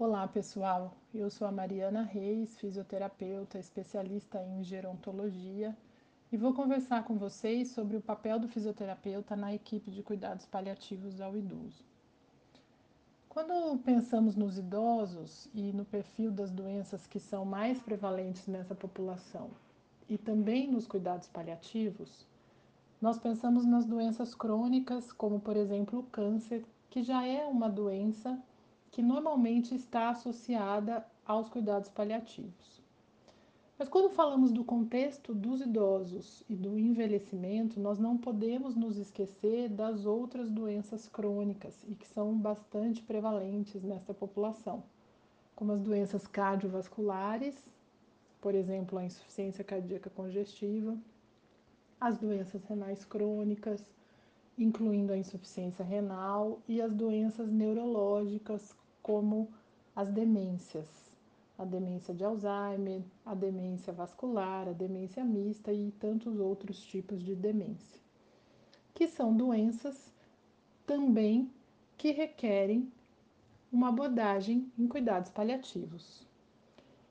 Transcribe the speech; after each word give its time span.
Olá, 0.00 0.28
pessoal. 0.28 0.94
Eu 1.12 1.28
sou 1.28 1.44
a 1.48 1.50
Mariana 1.50 2.02
Reis, 2.02 2.56
fisioterapeuta, 2.56 3.58
especialista 3.58 4.40
em 4.40 4.62
gerontologia, 4.62 5.76
e 6.30 6.36
vou 6.36 6.54
conversar 6.54 7.02
com 7.02 7.18
vocês 7.18 7.72
sobre 7.72 7.96
o 7.96 8.00
papel 8.00 8.38
do 8.38 8.46
fisioterapeuta 8.46 9.34
na 9.34 9.52
equipe 9.52 9.90
de 9.90 10.00
cuidados 10.04 10.46
paliativos 10.46 11.20
ao 11.20 11.36
idoso. 11.36 11.84
Quando 13.28 13.76
pensamos 13.78 14.36
nos 14.36 14.56
idosos 14.56 15.48
e 15.52 15.72
no 15.72 15.84
perfil 15.84 16.30
das 16.30 16.52
doenças 16.52 17.04
que 17.04 17.18
são 17.18 17.44
mais 17.44 17.80
prevalentes 17.80 18.46
nessa 18.46 18.76
população, 18.76 19.50
e 20.08 20.16
também 20.16 20.70
nos 20.70 20.86
cuidados 20.86 21.26
paliativos, 21.26 22.24
nós 23.02 23.18
pensamos 23.18 23.66
nas 23.66 23.84
doenças 23.84 24.32
crônicas, 24.32 25.10
como 25.10 25.40
por 25.40 25.56
exemplo 25.56 25.98
o 25.98 26.04
câncer, 26.04 26.64
que 26.88 27.02
já 27.02 27.26
é 27.26 27.44
uma 27.44 27.68
doença 27.68 28.40
que 28.90 29.02
normalmente 29.02 29.74
está 29.74 30.10
associada 30.10 31.06
aos 31.24 31.48
cuidados 31.48 31.88
paliativos. 31.88 32.78
Mas 33.78 33.88
quando 33.88 34.10
falamos 34.10 34.50
do 34.50 34.64
contexto 34.64 35.32
dos 35.32 35.60
idosos 35.60 36.42
e 36.48 36.56
do 36.56 36.76
envelhecimento, 36.76 37.78
nós 37.78 37.96
não 37.96 38.18
podemos 38.18 38.74
nos 38.74 38.96
esquecer 38.96 39.68
das 39.68 40.04
outras 40.04 40.50
doenças 40.50 41.06
crônicas 41.06 41.84
e 41.86 41.94
que 41.94 42.08
são 42.08 42.36
bastante 42.36 43.00
prevalentes 43.00 43.80
nesta 43.84 44.12
população, 44.12 44.82
como 45.54 45.70
as 45.70 45.80
doenças 45.80 46.26
cardiovasculares, 46.26 47.54
por 48.40 48.52
exemplo, 48.52 48.98
a 48.98 49.04
insuficiência 49.04 49.62
cardíaca 49.62 50.10
congestiva, 50.10 50.98
as 52.00 52.18
doenças 52.18 52.64
renais 52.64 53.04
crônicas, 53.04 53.80
incluindo 54.58 55.12
a 55.12 55.16
insuficiência 55.16 55.84
renal 55.84 56.60
e 56.66 56.82
as 56.82 56.92
doenças 56.92 57.50
neurológicas, 57.50 58.74
como 59.00 59.48
as 59.94 60.10
demências, 60.10 60.86
a 61.56 61.64
demência 61.64 62.12
de 62.12 62.24
Alzheimer, 62.24 63.02
a 63.24 63.34
demência 63.34 63.92
vascular, 63.92 64.68
a 64.68 64.72
demência 64.72 65.24
mista 65.24 65.72
e 65.72 65.92
tantos 65.92 66.38
outros 66.38 66.80
tipos 66.84 67.22
de 67.22 67.34
demência, 67.34 68.00
que 68.94 69.06
são 69.06 69.36
doenças 69.36 70.12
também 70.84 71.50
que 71.96 72.10
requerem 72.10 72.90
uma 73.70 73.88
abordagem 73.88 74.70
em 74.78 74.88
cuidados 74.88 75.30
paliativos. 75.30 76.26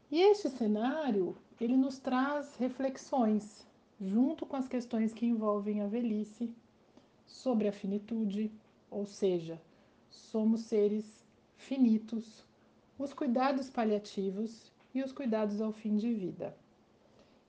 E 0.10 0.22
este 0.22 0.50
cenário, 0.50 1.36
ele 1.60 1.76
nos 1.76 2.00
traz 2.00 2.56
reflexões 2.56 3.66
junto 4.00 4.46
com 4.46 4.56
as 4.56 4.68
questões 4.68 5.14
que 5.14 5.26
envolvem 5.26 5.82
a 5.82 5.88
velhice, 5.88 6.54
sobre 7.28 7.68
a 7.68 7.72
finitude, 7.72 8.52
ou 8.90 9.06
seja, 9.06 9.62
somos 10.10 10.62
seres 10.62 11.06
finitos, 11.56 12.44
os 12.98 13.14
cuidados 13.14 13.70
paliativos 13.70 14.72
e 14.96 15.04
os 15.04 15.12
cuidados 15.12 15.62
ao 15.62 15.72
fim 15.72 15.98
de 15.98 16.12
vida. 16.14 16.56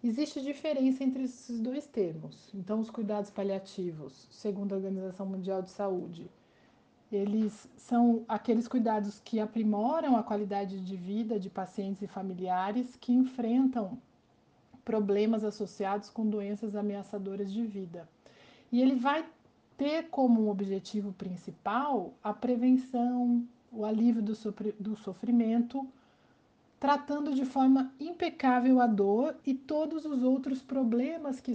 Existe 0.02 0.40
diferença 0.40 1.02
entre 1.02 1.24
esses 1.24 1.58
dois 1.58 1.86
termos. 1.86 2.52
Então, 2.54 2.78
os 2.80 2.90
cuidados 2.90 3.30
paliativos, 3.30 4.28
segundo 4.30 4.72
a 4.72 4.76
Organização 4.76 5.26
Mundial 5.26 5.62
de 5.62 5.70
Saúde, 5.70 6.30
eles 7.10 7.68
são 7.76 8.24
aqueles 8.28 8.68
cuidados 8.68 9.20
que 9.24 9.40
aprimoram 9.40 10.16
a 10.16 10.22
qualidade 10.22 10.80
de 10.80 10.96
vida 10.96 11.40
de 11.40 11.48
pacientes 11.48 12.02
e 12.02 12.06
familiares 12.06 12.94
que 12.96 13.12
enfrentam 13.12 13.98
problemas 14.84 15.42
associados 15.42 16.10
com 16.10 16.28
doenças 16.28 16.76
ameaçadoras 16.76 17.52
de 17.52 17.64
vida. 17.64 18.08
E 18.70 18.80
ele 18.80 18.94
vai 18.94 19.24
ter 19.78 20.08
como 20.10 20.50
objetivo 20.50 21.12
principal 21.12 22.12
a 22.22 22.34
prevenção, 22.34 23.46
o 23.72 23.84
alívio 23.84 24.20
do, 24.20 24.34
do 24.78 24.96
sofrimento, 24.96 25.86
tratando 26.80 27.32
de 27.32 27.44
forma 27.44 27.92
impecável 27.98 28.80
a 28.80 28.88
dor 28.88 29.36
e 29.46 29.54
todos 29.54 30.04
os 30.04 30.24
outros 30.24 30.60
problemas 30.60 31.40
que, 31.40 31.52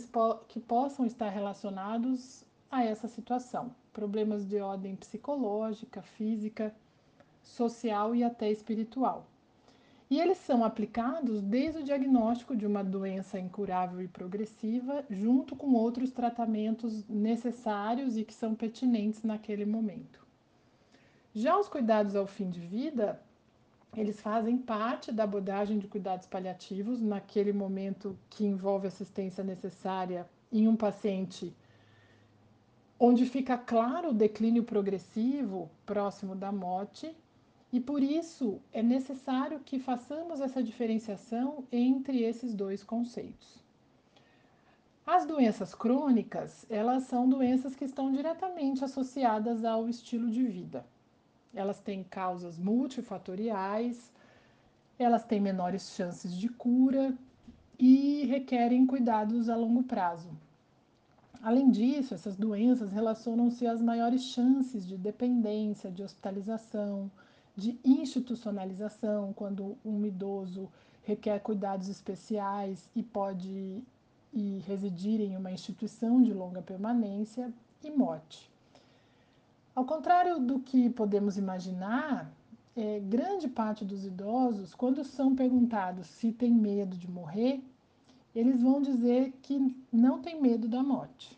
que 0.47 0.59
possam 0.59 1.05
estar 1.05 1.29
relacionados 1.29 2.45
a 2.71 2.83
essa 2.83 3.09
situação. 3.09 3.75
Problemas 3.91 4.45
de 4.45 4.59
ordem 4.59 4.95
psicológica, 4.95 6.01
física, 6.01 6.73
social 7.43 8.15
e 8.15 8.23
até 8.23 8.49
espiritual. 8.49 9.27
E 10.09 10.19
eles 10.19 10.37
são 10.37 10.63
aplicados 10.63 11.41
desde 11.41 11.79
o 11.79 11.83
diagnóstico 11.83 12.55
de 12.55 12.65
uma 12.65 12.83
doença 12.83 13.39
incurável 13.39 14.01
e 14.01 14.07
progressiva, 14.07 15.03
junto 15.09 15.55
com 15.55 15.73
outros 15.73 16.11
tratamentos 16.11 17.07
necessários 17.07 18.17
e 18.17 18.23
que 18.23 18.33
são 18.33 18.53
pertinentes 18.53 19.23
naquele 19.23 19.65
momento. 19.65 20.25
Já 21.33 21.57
os 21.57 21.67
cuidados 21.67 22.15
ao 22.15 22.27
fim 22.27 22.49
de 22.49 22.59
vida, 22.59 23.19
eles 23.95 24.19
fazem 24.21 24.57
parte 24.57 25.11
da 25.11 25.23
abordagem 25.23 25.79
de 25.79 25.87
cuidados 25.87 26.27
paliativos 26.27 27.01
naquele 27.01 27.53
momento 27.53 28.17
que 28.29 28.45
envolve 28.45 28.87
assistência 28.87 29.43
necessária 29.43 30.27
em 30.51 30.67
um 30.67 30.75
paciente 30.75 31.55
onde 32.99 33.25
fica 33.25 33.57
claro 33.57 34.09
o 34.09 34.13
declínio 34.13 34.63
progressivo 34.63 35.69
próximo 35.85 36.35
da 36.35 36.51
morte 36.51 37.15
e 37.73 37.79
por 37.79 38.03
isso 38.03 38.61
é 38.71 38.83
necessário 38.83 39.59
que 39.61 39.79
façamos 39.79 40.39
essa 40.39 40.61
diferenciação 40.61 41.63
entre 41.71 42.21
esses 42.21 42.53
dois 42.53 42.83
conceitos. 42.83 43.57
As 45.03 45.25
doenças 45.25 45.73
crônicas, 45.73 46.67
elas 46.69 47.05
são 47.05 47.27
doenças 47.27 47.75
que 47.75 47.83
estão 47.83 48.11
diretamente 48.11 48.85
associadas 48.85 49.65
ao 49.65 49.89
estilo 49.89 50.29
de 50.29 50.45
vida. 50.45 50.85
Elas 51.51 51.79
têm 51.79 52.03
causas 52.03 52.59
multifatoriais, 52.59 54.13
elas 54.99 55.25
têm 55.25 55.41
menores 55.41 55.95
chances 55.95 56.37
de 56.37 56.49
cura 56.49 57.17
e 57.79 58.23
requerem 58.27 58.85
cuidados 58.85 59.49
a 59.49 59.55
longo 59.55 59.81
prazo. 59.81 60.29
Além 61.41 61.71
disso, 61.71 62.13
essas 62.13 62.37
doenças 62.37 62.91
relacionam-se 62.91 63.65
às 63.65 63.81
maiores 63.81 64.21
chances 64.25 64.87
de 64.87 64.95
dependência, 64.95 65.91
de 65.91 66.03
hospitalização, 66.03 67.11
de 67.55 67.79
institucionalização, 67.83 69.33
quando 69.33 69.77
um 69.85 70.05
idoso 70.05 70.69
requer 71.03 71.39
cuidados 71.39 71.87
especiais 71.87 72.89
e 72.95 73.03
pode 73.03 73.83
ir 74.33 74.59
residir 74.61 75.21
em 75.21 75.37
uma 75.37 75.51
instituição 75.51 76.21
de 76.21 76.33
longa 76.33 76.61
permanência 76.61 77.53
e 77.83 77.91
morte. 77.91 78.49
Ao 79.75 79.85
contrário 79.85 80.39
do 80.39 80.59
que 80.59 80.89
podemos 80.89 81.37
imaginar, 81.37 82.31
é, 82.75 82.99
grande 82.99 83.47
parte 83.47 83.85
dos 83.85 84.05
idosos, 84.05 84.73
quando 84.73 85.03
são 85.03 85.35
perguntados 85.35 86.07
se 86.07 86.31
tem 86.31 86.51
medo 86.51 86.97
de 86.97 87.09
morrer, 87.09 87.63
eles 88.35 88.61
vão 88.61 88.81
dizer 88.81 89.31
que 89.43 89.75
não 89.91 90.19
tem 90.19 90.41
medo 90.41 90.67
da 90.67 90.81
morte. 90.81 91.37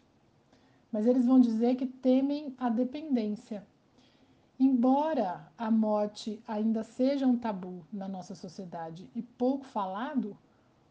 Mas 0.92 1.06
eles 1.06 1.26
vão 1.26 1.40
dizer 1.40 1.76
que 1.76 1.86
temem 1.86 2.54
a 2.58 2.70
dependência, 2.70 3.66
Embora 4.58 5.52
a 5.58 5.70
morte 5.70 6.42
ainda 6.48 6.82
seja 6.82 7.28
um 7.28 7.38
tabu 7.38 7.86
na 7.92 8.08
nossa 8.08 8.34
sociedade 8.34 9.10
e 9.14 9.22
pouco 9.22 9.66
falado, 9.66 10.38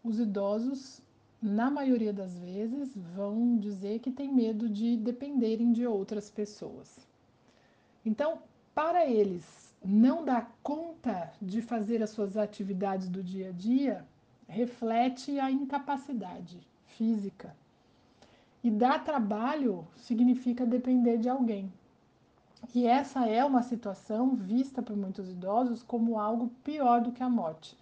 os 0.02 0.20
idosos, 0.20 1.00
na 1.40 1.70
maioria 1.70 2.12
das 2.12 2.38
vezes, 2.38 2.94
vão 3.14 3.56
dizer 3.56 4.00
que 4.00 4.10
têm 4.10 4.30
medo 4.32 4.68
de 4.68 4.98
dependerem 4.98 5.72
de 5.72 5.86
outras 5.86 6.30
pessoas. 6.30 7.06
Então, 8.04 8.38
para 8.74 9.06
eles 9.06 9.74
não 9.82 10.24
dar 10.24 10.54
conta 10.62 11.32
de 11.40 11.62
fazer 11.62 12.02
as 12.02 12.10
suas 12.10 12.36
atividades 12.36 13.08
do 13.08 13.22
dia 13.22 13.48
a 13.48 13.52
dia, 13.52 14.04
reflete 14.46 15.38
a 15.38 15.50
incapacidade 15.50 16.58
física. 16.84 17.54
E 18.62 18.70
dar 18.70 19.04
trabalho 19.04 19.86
significa 19.96 20.66
depender 20.66 21.18
de 21.18 21.28
alguém. 21.28 21.72
E 22.72 22.86
essa 22.86 23.26
é 23.26 23.44
uma 23.44 23.62
situação 23.62 24.34
vista 24.36 24.80
por 24.80 24.96
muitos 24.96 25.28
idosos 25.28 25.82
como 25.82 26.18
algo 26.18 26.50
pior 26.62 27.00
do 27.00 27.12
que 27.12 27.22
a 27.22 27.28
morte. 27.28 27.76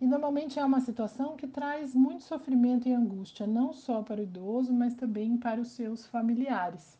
E 0.00 0.06
normalmente 0.06 0.58
é 0.58 0.64
uma 0.64 0.80
situação 0.80 1.36
que 1.36 1.46
traz 1.46 1.94
muito 1.94 2.22
sofrimento 2.22 2.88
e 2.88 2.92
angústia, 2.92 3.46
não 3.46 3.72
só 3.72 4.02
para 4.02 4.20
o 4.20 4.24
idoso, 4.24 4.72
mas 4.72 4.94
também 4.94 5.36
para 5.36 5.60
os 5.60 5.68
seus 5.68 6.06
familiares. 6.06 6.96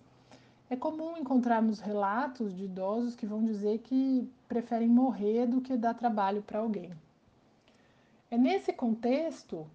É 0.68 0.76
comum 0.76 1.16
encontrarmos 1.16 1.80
relatos 1.80 2.54
de 2.54 2.64
idosos 2.64 3.14
que 3.14 3.24
vão 3.24 3.42
dizer 3.42 3.78
que 3.78 4.28
preferem 4.46 4.88
morrer 4.88 5.46
do 5.46 5.60
que 5.60 5.76
dar 5.76 5.94
trabalho 5.94 6.42
para 6.42 6.58
alguém. 6.58 6.92
É 8.30 8.36
nesse 8.36 8.72
contexto 8.72 9.66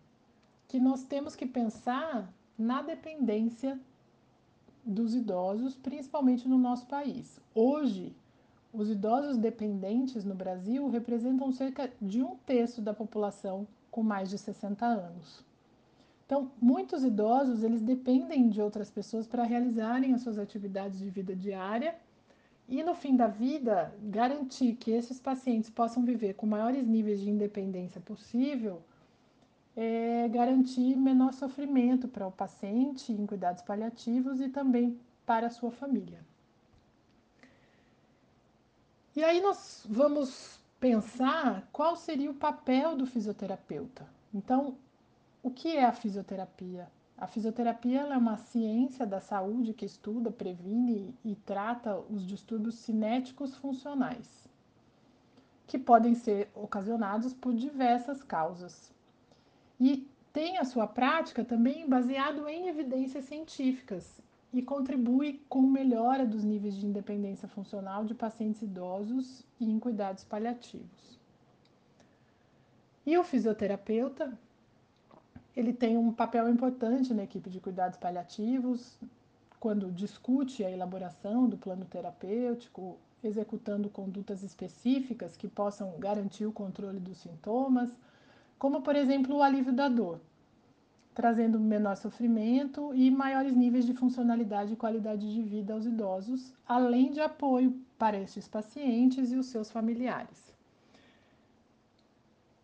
que 0.68 0.80
nós 0.80 1.04
temos 1.04 1.36
que 1.36 1.46
pensar 1.46 2.32
na 2.58 2.82
dependência 2.82 3.80
dos 4.86 5.16
idosos, 5.16 5.76
principalmente 5.76 6.48
no 6.48 6.58
nosso 6.58 6.86
país. 6.88 7.40
Hoje, 7.54 8.16
os 8.72 8.90
idosos 8.90 9.38
dependentes 9.38 10.26
no 10.26 10.34
Brasil 10.34 10.90
representam 10.90 11.52
cerca 11.52 11.92
de 12.02 12.22
um 12.22 12.36
terço 12.46 12.82
da 12.82 12.94
população 12.94 13.68
com 13.92 14.02
mais 14.02 14.30
de 14.30 14.38
60 14.38 14.86
anos. 14.86 15.46
Então, 16.26 16.52
muitos 16.60 17.04
idosos 17.04 17.64
eles 17.64 17.82
dependem 17.82 18.50
de 18.50 18.62
outras 18.62 18.90
pessoas 18.90 19.28
para 19.28 19.44
realizarem 19.44 20.14
as 20.14 20.22
suas 20.22 20.40
atividades 20.40 20.98
de 20.98 21.10
vida 21.10 21.36
diária 21.36 21.96
e 22.68 22.82
no 22.82 22.96
fim 22.96 23.16
da 23.16 23.28
vida 23.28 23.94
garantir 24.04 24.76
que 24.76 24.92
esses 24.92 25.20
pacientes 25.20 25.70
possam 25.70 26.04
viver 26.04 26.34
com 26.34 26.48
maiores 26.48 26.88
níveis 26.88 27.20
de 27.20 27.30
independência 27.30 28.02
possível 28.02 28.82
é 29.76 30.28
garantir 30.30 30.96
menor 30.96 31.34
sofrimento 31.34 32.08
para 32.08 32.28
o 32.28 32.32
paciente 32.32 33.12
em 33.12 33.26
cuidados 33.26 33.64
paliativos 33.64 34.40
e 34.40 34.50
também 34.50 35.00
para 35.26 35.48
a 35.48 35.50
sua 35.50 35.72
família. 35.72 36.20
E 39.16 39.24
aí 39.24 39.42
nós 39.42 39.86
vamos 39.88 40.60
pensar 40.80 41.68
qual 41.72 41.96
seria 41.96 42.32
o 42.32 42.36
papel 42.36 42.96
do 42.96 43.06
fisioterapeuta. 43.06 44.08
Então, 44.34 44.76
o 45.42 45.50
que 45.50 45.78
é 45.78 45.86
a 45.86 45.92
fisioterapia? 45.92 46.90
A 47.18 47.28
fisioterapia 47.28 48.02
é 48.02 48.18
uma 48.18 48.38
ciência 48.38 49.06
da 49.06 49.22
saúde 49.22 49.74
que 49.74 49.86
estuda, 49.86 50.32
previne 50.32 51.16
e 51.24 51.36
trata 51.36 51.96
os 52.10 52.26
distúrbios 52.26 52.76
cinéticos 52.76 53.56
funcionais, 53.56 54.28
que 55.68 55.78
podem 55.78 56.16
ser 56.16 56.50
ocasionados 56.56 57.34
por 57.34 57.54
diversas 57.54 58.24
causas. 58.24 58.92
E 59.86 60.08
tem 60.32 60.58
a 60.60 60.64
sua 60.64 60.88
prática 60.88 61.44
também 61.44 61.90
baseado 61.90 62.48
em 62.48 62.70
evidências 62.70 63.26
científicas 63.26 64.22
e 64.54 64.62
contribui 64.62 65.42
com 65.50 65.62
melhora 65.62 66.26
dos 66.26 66.42
níveis 66.42 66.78
de 66.78 66.86
independência 66.86 67.50
funcional 67.50 68.06
de 68.06 68.16
pacientes 68.16 68.62
idosos 68.62 69.46
e 69.60 69.70
em 69.70 69.78
cuidados 69.78 70.24
paliativos. 70.24 71.20
E 73.06 73.18
o 73.18 73.26
fisioterapeuta 73.26 74.32
ele 75.54 75.74
tem 75.74 75.98
um 75.98 76.14
papel 76.14 76.48
importante 76.48 77.14
na 77.14 77.26
equipe 77.26 77.50
de 77.50 77.60
cuidados 77.60 77.98
paliativos, 77.98 78.98
quando 79.60 79.92
discute 79.92 80.64
a 80.64 80.72
elaboração 80.72 81.46
do 81.50 81.58
plano 81.58 81.84
terapêutico, 81.84 82.98
executando 83.22 83.90
condutas 83.90 84.44
específicas 84.44 85.36
que 85.36 85.50
possam 85.50 86.00
garantir 86.00 86.46
o 86.46 86.54
controle 86.54 87.02
dos 87.02 87.18
sintomas, 87.18 87.94
como 88.64 88.82
por 88.82 88.96
exemplo 88.96 89.36
o 89.36 89.44
alívio 89.44 89.74
da 89.74 89.90
dor, 89.90 90.22
trazendo 91.14 91.60
menor 91.60 91.98
sofrimento 91.98 92.94
e 92.96 93.12
maiores 93.12 93.54
níveis 93.54 93.86
de 93.86 93.94
funcionalidade 93.94 94.72
e 94.72 94.78
qualidade 94.78 95.34
de 95.34 95.42
vida 95.44 95.74
aos 95.74 95.86
idosos, 95.86 96.54
além 96.66 97.12
de 97.12 97.20
apoio 97.20 97.78
para 98.00 98.18
estes 98.18 98.48
pacientes 98.48 99.34
e 99.34 99.36
os 99.36 99.48
seus 99.48 99.70
familiares. 99.70 100.56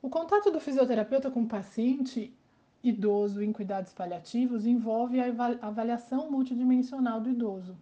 O 0.02 0.10
contato 0.10 0.50
do 0.50 0.62
fisioterapeuta 0.62 1.30
com 1.30 1.42
o 1.42 1.50
paciente 1.50 2.34
idoso 2.82 3.44
em 3.44 3.52
cuidados 3.52 3.92
paliativos 3.92 4.66
envolve 4.66 5.20
a 5.20 5.26
avaliação 5.62 6.32
multidimensional 6.32 7.20
do 7.20 7.30
idoso. 7.30 7.76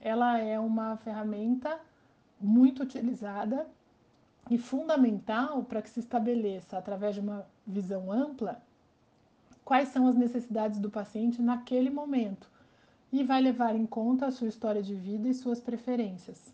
Ela 0.00 0.38
é 0.38 0.58
uma 0.58 0.96
ferramenta 0.96 1.78
muito 2.40 2.82
utilizada 2.84 3.68
e 4.48 4.56
fundamental 4.56 5.62
para 5.64 5.82
que 5.82 5.90
se 5.90 6.00
estabeleça, 6.00 6.78
através 6.78 7.14
de 7.14 7.20
uma 7.20 7.46
visão 7.66 8.10
ampla, 8.10 8.62
quais 9.64 9.88
são 9.88 10.06
as 10.08 10.16
necessidades 10.16 10.80
do 10.80 10.90
paciente 10.90 11.42
naquele 11.42 11.90
momento 11.90 12.48
e 13.12 13.22
vai 13.22 13.40
levar 13.40 13.74
em 13.74 13.86
conta 13.86 14.26
a 14.26 14.30
sua 14.30 14.48
história 14.48 14.82
de 14.82 14.94
vida 14.94 15.28
e 15.28 15.34
suas 15.34 15.60
preferências. 15.60 16.52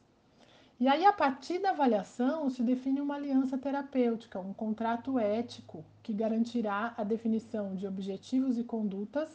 E 0.79 0.87
aí, 0.88 1.06
a 1.06 1.12
partir 1.12 1.59
da 1.59 1.71
avaliação, 1.71 2.50
se 2.50 2.62
define 2.62 3.00
uma 3.00 3.15
aliança 3.15 3.56
terapêutica, 3.56 4.39
um 4.39 4.53
contrato 4.53 5.19
ético 5.19 5.82
que 6.03 6.12
garantirá 6.12 6.93
a 6.99 7.03
definição 7.03 7.75
de 7.75 7.87
objetivos 7.87 8.59
e 8.59 8.65
condutas 8.65 9.31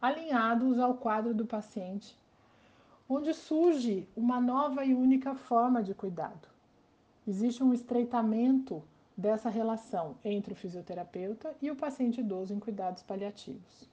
alinhados 0.00 0.78
ao 0.78 0.94
quadro 0.94 1.34
do 1.34 1.44
paciente, 1.44 2.16
onde 3.06 3.34
surge 3.34 4.08
uma 4.16 4.40
nova 4.40 4.84
e 4.84 4.94
única 4.94 5.34
forma 5.34 5.82
de 5.82 5.94
cuidado. 5.94 6.53
Existe 7.26 7.62
um 7.62 7.72
estreitamento 7.72 8.82
dessa 9.16 9.48
relação 9.48 10.16
entre 10.24 10.52
o 10.52 10.56
fisioterapeuta 10.56 11.54
e 11.62 11.70
o 11.70 11.76
paciente 11.76 12.20
idoso 12.20 12.52
em 12.52 12.60
cuidados 12.60 13.02
paliativos. 13.02 13.88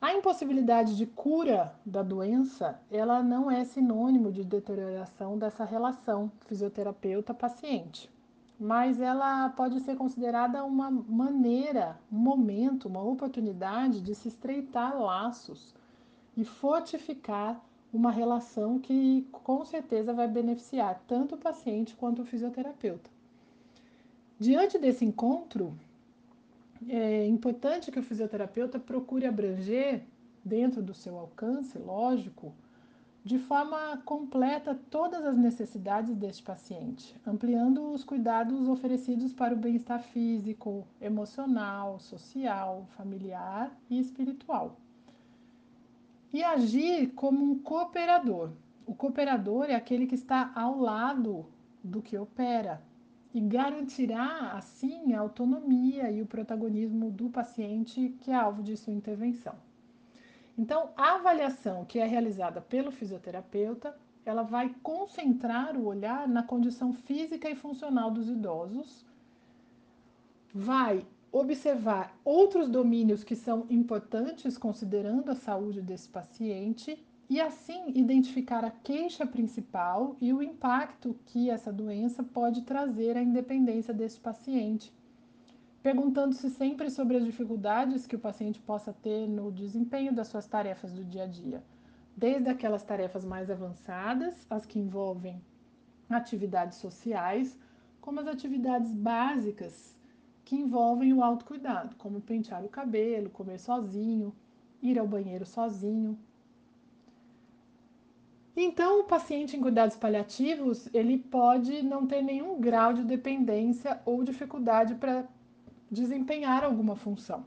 A 0.00 0.14
impossibilidade 0.14 0.96
de 0.96 1.06
cura 1.06 1.74
da 1.84 2.02
doença, 2.02 2.80
ela 2.90 3.20
não 3.22 3.50
é 3.50 3.64
sinônimo 3.64 4.30
de 4.30 4.44
deterioração 4.44 5.36
dessa 5.36 5.64
relação 5.64 6.30
fisioterapeuta-paciente, 6.46 8.08
mas 8.58 9.00
ela 9.00 9.48
pode 9.50 9.80
ser 9.80 9.96
considerada 9.96 10.64
uma 10.64 10.90
maneira, 10.90 11.98
um 12.12 12.16
momento, 12.16 12.86
uma 12.86 13.02
oportunidade 13.02 14.00
de 14.00 14.14
se 14.14 14.28
estreitar 14.28 15.00
laços 15.00 15.74
e 16.36 16.44
fortificar 16.44 17.60
uma 17.92 18.10
relação 18.10 18.78
que 18.78 19.26
com 19.32 19.64
certeza 19.64 20.12
vai 20.12 20.28
beneficiar 20.28 21.02
tanto 21.06 21.34
o 21.34 21.38
paciente 21.38 21.94
quanto 21.94 22.22
o 22.22 22.24
fisioterapeuta. 22.24 23.10
Diante 24.38 24.78
desse 24.78 25.04
encontro, 25.04 25.72
é 26.88 27.26
importante 27.26 27.90
que 27.90 27.98
o 27.98 28.02
fisioterapeuta 28.02 28.78
procure 28.78 29.26
abranger, 29.26 30.02
dentro 30.44 30.82
do 30.82 30.94
seu 30.94 31.18
alcance, 31.18 31.78
lógico, 31.78 32.54
de 33.24 33.38
forma 33.38 34.00
completa 34.04 34.78
todas 34.90 35.24
as 35.24 35.36
necessidades 35.36 36.14
deste 36.16 36.42
paciente, 36.42 37.14
ampliando 37.26 37.92
os 37.92 38.02
cuidados 38.02 38.68
oferecidos 38.68 39.32
para 39.32 39.52
o 39.52 39.56
bem-estar 39.58 40.02
físico, 40.02 40.86
emocional, 41.00 41.98
social, 41.98 42.86
familiar 42.96 43.70
e 43.90 43.98
espiritual. 43.98 44.76
E 46.32 46.42
agir 46.42 47.08
como 47.14 47.44
um 47.44 47.58
cooperador. 47.58 48.50
O 48.86 48.94
cooperador 48.94 49.66
é 49.66 49.74
aquele 49.74 50.06
que 50.06 50.14
está 50.14 50.52
ao 50.54 50.78
lado 50.78 51.46
do 51.82 52.02
que 52.02 52.16
opera, 52.18 52.82
e 53.32 53.40
garantirá, 53.40 54.52
assim, 54.52 55.12
a 55.12 55.20
autonomia 55.20 56.10
e 56.10 56.22
o 56.22 56.26
protagonismo 56.26 57.10
do 57.10 57.28
paciente 57.28 58.14
que 58.20 58.30
é 58.30 58.34
alvo 58.34 58.62
de 58.62 58.76
sua 58.76 58.92
intervenção. 58.92 59.54
Então, 60.56 60.90
a 60.96 61.14
avaliação 61.14 61.84
que 61.84 61.98
é 61.98 62.06
realizada 62.06 62.60
pelo 62.60 62.90
fisioterapeuta, 62.90 63.96
ela 64.24 64.42
vai 64.42 64.74
concentrar 64.82 65.76
o 65.76 65.86
olhar 65.86 66.26
na 66.26 66.42
condição 66.42 66.92
física 66.92 67.48
e 67.48 67.54
funcional 67.54 68.10
dos 68.10 68.28
idosos, 68.28 69.06
vai 70.52 71.06
observar 71.30 72.18
outros 72.24 72.68
domínios 72.68 73.22
que 73.22 73.36
são 73.36 73.66
importantes 73.68 74.56
considerando 74.56 75.30
a 75.30 75.34
saúde 75.34 75.82
desse 75.82 76.08
paciente 76.08 77.04
e 77.28 77.40
assim 77.40 77.92
identificar 77.94 78.64
a 78.64 78.70
queixa 78.70 79.26
principal 79.26 80.16
e 80.20 80.32
o 80.32 80.42
impacto 80.42 81.14
que 81.26 81.50
essa 81.50 81.70
doença 81.70 82.22
pode 82.22 82.62
trazer 82.62 83.16
à 83.16 83.22
independência 83.22 83.92
desse 83.92 84.18
paciente, 84.18 84.90
perguntando-se 85.82 86.48
sempre 86.48 86.90
sobre 86.90 87.18
as 87.18 87.24
dificuldades 87.24 88.06
que 88.06 88.16
o 88.16 88.18
paciente 88.18 88.58
possa 88.60 88.94
ter 88.94 89.28
no 89.28 89.52
desempenho 89.52 90.14
das 90.14 90.28
suas 90.28 90.46
tarefas 90.46 90.90
do 90.90 91.04
dia 91.04 91.24
a 91.24 91.26
dia, 91.26 91.62
desde 92.16 92.48
aquelas 92.48 92.82
tarefas 92.82 93.24
mais 93.24 93.50
avançadas, 93.50 94.46
as 94.48 94.64
que 94.64 94.78
envolvem 94.78 95.42
atividades 96.08 96.78
sociais, 96.78 97.58
como 98.00 98.20
as 98.20 98.26
atividades 98.26 98.90
básicas 98.90 99.97
que 100.48 100.56
envolvem 100.56 101.12
o 101.12 101.22
autocuidado, 101.22 101.94
como 101.96 102.22
pentear 102.22 102.64
o 102.64 102.70
cabelo, 102.70 103.28
comer 103.28 103.58
sozinho, 103.60 104.34
ir 104.82 104.98
ao 104.98 105.06
banheiro 105.06 105.44
sozinho, 105.44 106.18
então, 108.60 109.02
o 109.02 109.04
paciente 109.04 109.56
em 109.56 109.60
cuidados 109.60 109.96
paliativos, 109.96 110.88
ele 110.92 111.16
pode 111.16 111.80
não 111.80 112.08
ter 112.08 112.22
nenhum 112.22 112.60
grau 112.60 112.92
de 112.92 113.04
dependência 113.04 114.00
ou 114.04 114.24
dificuldade 114.24 114.96
para 114.96 115.24
desempenhar 115.88 116.64
alguma 116.64 116.96
função. 116.96 117.44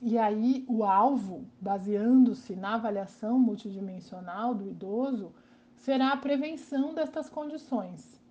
E 0.00 0.16
aí, 0.16 0.64
o 0.68 0.84
alvo, 0.84 1.44
baseando-se 1.60 2.54
na 2.54 2.74
avaliação 2.74 3.40
multidimensional 3.40 4.54
do 4.54 4.68
idoso, 4.68 5.32
será 5.74 6.12
a 6.12 6.16
prevenção 6.16 6.94
destas 6.94 7.28
condições. 7.28 8.21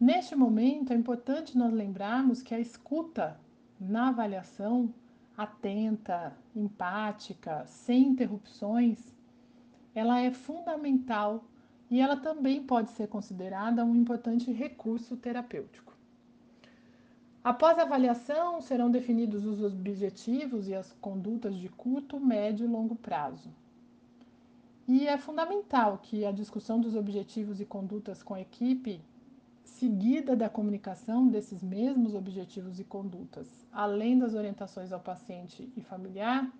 Neste 0.00 0.36
momento, 0.36 0.92
é 0.92 0.96
importante 0.96 1.58
nós 1.58 1.72
lembrarmos 1.72 2.40
que 2.40 2.54
a 2.54 2.60
escuta 2.60 3.38
na 3.80 4.08
avaliação, 4.08 4.94
atenta, 5.36 6.36
empática, 6.54 7.64
sem 7.66 8.08
interrupções, 8.08 9.12
ela 9.92 10.20
é 10.20 10.30
fundamental 10.30 11.44
e 11.90 12.00
ela 12.00 12.16
também 12.16 12.62
pode 12.62 12.90
ser 12.90 13.08
considerada 13.08 13.84
um 13.84 13.96
importante 13.96 14.52
recurso 14.52 15.16
terapêutico. 15.16 15.96
Após 17.42 17.78
a 17.78 17.82
avaliação, 17.82 18.60
serão 18.60 18.90
definidos 18.90 19.44
os 19.44 19.62
objetivos 19.62 20.68
e 20.68 20.74
as 20.74 20.92
condutas 21.00 21.56
de 21.56 21.68
curto, 21.68 22.20
médio 22.20 22.66
e 22.66 22.68
longo 22.68 22.94
prazo. 22.94 23.50
E 24.86 25.08
é 25.08 25.18
fundamental 25.18 25.98
que 26.02 26.24
a 26.24 26.30
discussão 26.30 26.80
dos 26.80 26.94
objetivos 26.94 27.60
e 27.60 27.64
condutas 27.64 28.22
com 28.22 28.34
a 28.34 28.40
equipe, 28.40 29.00
seguida 29.78 30.34
da 30.34 30.48
comunicação 30.48 31.28
desses 31.28 31.62
mesmos 31.62 32.14
objetivos 32.14 32.80
e 32.80 32.84
condutas, 32.84 33.46
além 33.72 34.18
das 34.18 34.34
orientações 34.34 34.92
ao 34.92 34.98
paciente 34.98 35.72
e 35.76 35.80
familiar, 35.80 36.50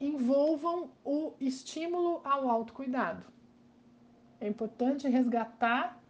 envolvam 0.00 0.88
o 1.04 1.32
estímulo 1.40 2.20
ao 2.24 2.48
autocuidado. 2.48 3.24
é 4.40 4.48
importante 4.48 5.06
resgatar 5.06 6.00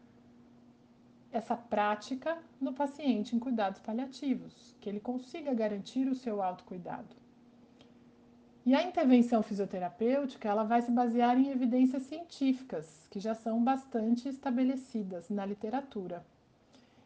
essa 1.32 1.56
prática 1.56 2.38
no 2.60 2.72
paciente 2.72 3.34
em 3.34 3.40
cuidados 3.40 3.80
paliativos, 3.80 4.76
que 4.80 4.88
ele 4.88 5.00
consiga 5.00 5.52
garantir 5.54 6.06
o 6.06 6.14
seu 6.14 6.42
autocuidado. 6.42 7.19
E 8.64 8.74
a 8.74 8.82
intervenção 8.82 9.42
fisioterapêutica, 9.42 10.48
ela 10.48 10.64
vai 10.64 10.82
se 10.82 10.90
basear 10.90 11.38
em 11.38 11.50
evidências 11.50 12.02
científicas, 12.02 13.06
que 13.10 13.18
já 13.18 13.34
são 13.34 13.64
bastante 13.64 14.28
estabelecidas 14.28 15.30
na 15.30 15.46
literatura, 15.46 16.22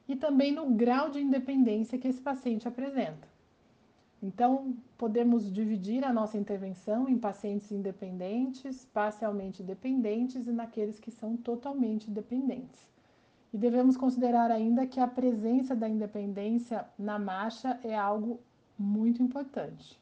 e 0.08 0.16
também 0.16 0.52
no 0.52 0.70
grau 0.70 1.10
de 1.10 1.20
independência 1.20 1.96
que 1.96 2.08
esse 2.08 2.20
paciente 2.20 2.66
apresenta. 2.66 3.28
Então, 4.20 4.74
podemos 4.98 5.52
dividir 5.52 6.02
a 6.02 6.12
nossa 6.12 6.36
intervenção 6.36 7.08
em 7.08 7.18
pacientes 7.18 7.70
independentes, 7.70 8.84
parcialmente 8.86 9.62
dependentes 9.62 10.46
e 10.46 10.50
naqueles 10.50 10.98
que 10.98 11.10
são 11.10 11.36
totalmente 11.36 12.10
dependentes. 12.10 12.80
E 13.52 13.58
devemos 13.58 13.96
considerar 13.96 14.50
ainda 14.50 14.86
que 14.86 14.98
a 14.98 15.06
presença 15.06 15.76
da 15.76 15.88
independência 15.88 16.84
na 16.98 17.18
marcha 17.18 17.78
é 17.84 17.94
algo 17.94 18.40
muito 18.76 19.22
importante, 19.22 20.00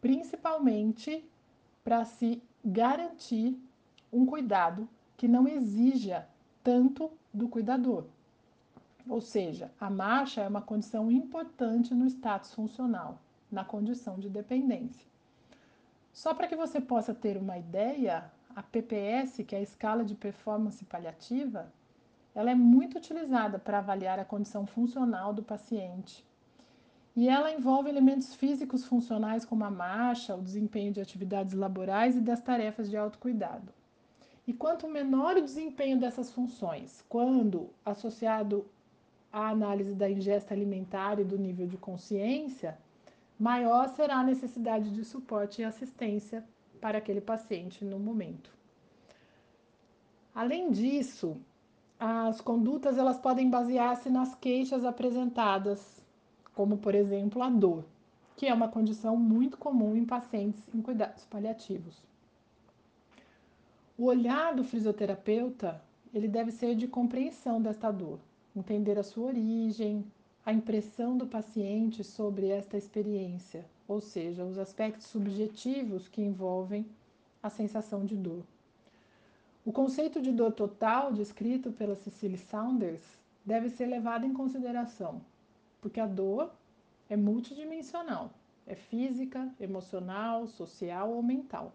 principalmente 0.00 1.24
para 1.82 2.04
se 2.04 2.42
garantir 2.64 3.58
um 4.12 4.26
cuidado 4.26 4.88
que 5.16 5.28
não 5.28 5.48
exija 5.48 6.28
tanto 6.62 7.10
do 7.32 7.48
cuidador. 7.48 8.04
Ou 9.08 9.20
seja, 9.20 9.70
a 9.80 9.88
marcha 9.88 10.42
é 10.42 10.48
uma 10.48 10.60
condição 10.60 11.10
importante 11.10 11.94
no 11.94 12.06
status 12.06 12.54
funcional, 12.54 13.18
na 13.50 13.64
condição 13.64 14.18
de 14.18 14.28
dependência. 14.28 15.06
Só 16.12 16.34
para 16.34 16.46
que 16.46 16.56
você 16.56 16.80
possa 16.80 17.14
ter 17.14 17.36
uma 17.36 17.56
ideia, 17.56 18.30
a 18.54 18.62
PPS, 18.62 19.44
que 19.44 19.54
é 19.54 19.58
a 19.58 19.62
escala 19.62 20.04
de 20.04 20.14
performance 20.14 20.84
paliativa, 20.84 21.72
ela 22.34 22.50
é 22.50 22.54
muito 22.54 22.98
utilizada 22.98 23.58
para 23.58 23.78
avaliar 23.78 24.18
a 24.18 24.24
condição 24.24 24.66
funcional 24.66 25.32
do 25.32 25.42
paciente. 25.42 26.24
E 27.18 27.28
ela 27.28 27.52
envolve 27.52 27.90
elementos 27.90 28.32
físicos 28.36 28.84
funcionais 28.84 29.44
como 29.44 29.64
a 29.64 29.70
marcha, 29.72 30.36
o 30.36 30.40
desempenho 30.40 30.92
de 30.92 31.00
atividades 31.00 31.52
laborais 31.52 32.14
e 32.14 32.20
das 32.20 32.40
tarefas 32.40 32.88
de 32.88 32.96
autocuidado. 32.96 33.72
E 34.46 34.52
quanto 34.52 34.86
menor 34.86 35.36
o 35.36 35.42
desempenho 35.42 35.98
dessas 35.98 36.30
funções, 36.30 37.04
quando 37.08 37.70
associado 37.84 38.64
à 39.32 39.48
análise 39.48 39.96
da 39.96 40.08
ingesta 40.08 40.54
alimentar 40.54 41.18
e 41.18 41.24
do 41.24 41.36
nível 41.36 41.66
de 41.66 41.76
consciência, 41.76 42.78
maior 43.36 43.88
será 43.88 44.18
a 44.18 44.24
necessidade 44.24 44.92
de 44.92 45.04
suporte 45.04 45.60
e 45.60 45.64
assistência 45.64 46.44
para 46.80 46.98
aquele 46.98 47.20
paciente 47.20 47.84
no 47.84 47.98
momento. 47.98 48.52
Além 50.32 50.70
disso, 50.70 51.36
as 51.98 52.40
condutas 52.40 52.96
elas 52.96 53.18
podem 53.18 53.50
basear-se 53.50 54.08
nas 54.08 54.36
queixas 54.36 54.84
apresentadas, 54.84 55.97
como 56.58 56.76
por 56.76 56.92
exemplo 56.92 57.40
a 57.40 57.48
dor, 57.48 57.84
que 58.36 58.48
é 58.48 58.52
uma 58.52 58.66
condição 58.66 59.16
muito 59.16 59.56
comum 59.56 59.94
em 59.94 60.04
pacientes 60.04 60.60
em 60.74 60.82
cuidados 60.82 61.24
paliativos. 61.26 62.02
O 63.96 64.06
olhar 64.06 64.56
do 64.56 64.64
fisioterapeuta 64.64 65.80
ele 66.12 66.26
deve 66.26 66.50
ser 66.50 66.74
de 66.74 66.88
compreensão 66.88 67.62
desta 67.62 67.92
dor, 67.92 68.18
entender 68.56 68.98
a 68.98 69.04
sua 69.04 69.28
origem, 69.28 70.04
a 70.44 70.52
impressão 70.52 71.16
do 71.16 71.28
paciente 71.28 72.02
sobre 72.02 72.48
esta 72.48 72.76
experiência, 72.76 73.64
ou 73.86 74.00
seja, 74.00 74.44
os 74.44 74.58
aspectos 74.58 75.06
subjetivos 75.06 76.08
que 76.08 76.20
envolvem 76.20 76.84
a 77.40 77.48
sensação 77.48 78.04
de 78.04 78.16
dor. 78.16 78.42
O 79.64 79.70
conceito 79.70 80.20
de 80.20 80.32
dor 80.32 80.50
total, 80.50 81.12
descrito 81.12 81.70
pela 81.70 81.94
Cecily 81.94 82.36
Saunders, 82.36 83.04
deve 83.44 83.70
ser 83.70 83.86
levado 83.86 84.26
em 84.26 84.32
consideração, 84.32 85.20
porque 85.80 86.00
a 86.00 86.06
dor 86.06 86.50
é 87.08 87.16
multidimensional, 87.16 88.30
é 88.66 88.74
física, 88.74 89.52
emocional, 89.60 90.46
social 90.46 91.10
ou 91.10 91.22
mental. 91.22 91.72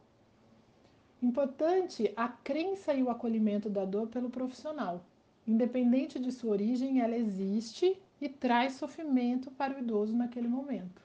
Importante 1.21 2.11
a 2.15 2.27
crença 2.27 2.93
e 2.93 3.01
o 3.01 3.09
acolhimento 3.09 3.69
da 3.69 3.85
dor 3.85 4.07
pelo 4.07 4.29
profissional. 4.29 5.01
Independente 5.47 6.19
de 6.19 6.31
sua 6.31 6.51
origem, 6.51 7.01
ela 7.01 7.15
existe 7.15 7.97
e 8.19 8.29
traz 8.29 8.73
sofrimento 8.73 9.49
para 9.51 9.75
o 9.75 9.79
idoso 9.79 10.15
naquele 10.15 10.47
momento. 10.47 11.01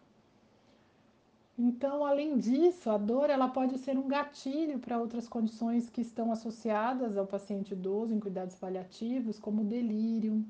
Então, 1.57 2.05
além 2.05 2.39
disso, 2.39 2.89
a 2.89 2.97
dor 2.97 3.31
ela 3.31 3.49
pode 3.49 3.79
ser 3.79 3.99
um 3.99 4.07
gatilho 4.07 4.79
para 4.79 4.99
outras 4.99 5.27
condições 5.27 5.91
que 5.91 6.01
estão 6.01 6.31
associadas 6.31 7.17
ao 7.17 7.27
paciente 7.27 7.73
idoso 7.73 8.15
em 8.15 8.21
cuidados 8.21 8.55
paliativos, 8.55 9.41
como 9.41 9.65
delírio, 9.65 10.45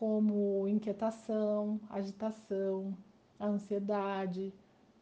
como 0.00 0.66
inquietação, 0.66 1.78
agitação, 1.90 2.96
ansiedade, 3.38 4.50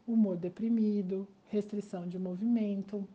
humor 0.08 0.36
deprimido, 0.36 1.24
restrição 1.50 2.08
de 2.08 2.18
movimento. 2.18 3.06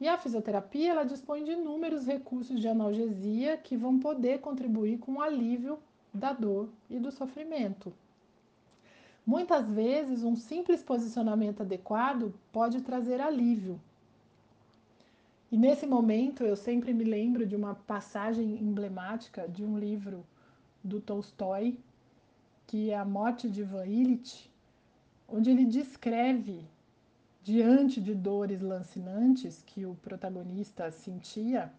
E 0.00 0.08
a 0.08 0.16
fisioterapia 0.16 0.92
ela 0.92 1.04
dispõe 1.04 1.44
de 1.44 1.50
inúmeros 1.50 2.06
recursos 2.06 2.58
de 2.58 2.66
analgesia 2.66 3.58
que 3.58 3.76
vão 3.76 3.98
poder 3.98 4.40
contribuir 4.40 4.96
com 4.98 5.16
o 5.16 5.20
alívio 5.20 5.78
da 6.14 6.32
dor 6.32 6.70
e 6.88 6.98
do 6.98 7.12
sofrimento. 7.12 7.92
Muitas 9.26 9.70
vezes, 9.70 10.24
um 10.24 10.36
simples 10.36 10.82
posicionamento 10.82 11.60
adequado 11.60 12.32
pode 12.50 12.80
trazer 12.80 13.20
alívio. 13.20 13.78
E 15.52 15.56
nesse 15.58 15.86
momento, 15.86 16.44
eu 16.44 16.56
sempre 16.56 16.94
me 16.94 17.04
lembro 17.04 17.44
de 17.44 17.54
uma 17.54 17.74
passagem 17.74 18.54
emblemática 18.54 19.46
de 19.46 19.62
um 19.62 19.78
livro 19.78 20.24
do 20.82 21.00
Tolstói, 21.00 21.78
que 22.66 22.90
é 22.90 22.96
A 22.96 23.04
Morte 23.04 23.48
de 23.48 23.62
Ivan 23.62 23.86
Illich, 23.86 24.50
onde 25.28 25.50
ele 25.50 25.64
descreve, 25.64 26.64
diante 27.42 28.00
de 28.00 28.14
dores 28.14 28.60
lancinantes 28.60 29.62
que 29.64 29.86
o 29.86 29.94
protagonista 29.94 30.90
sentia, 30.90 31.72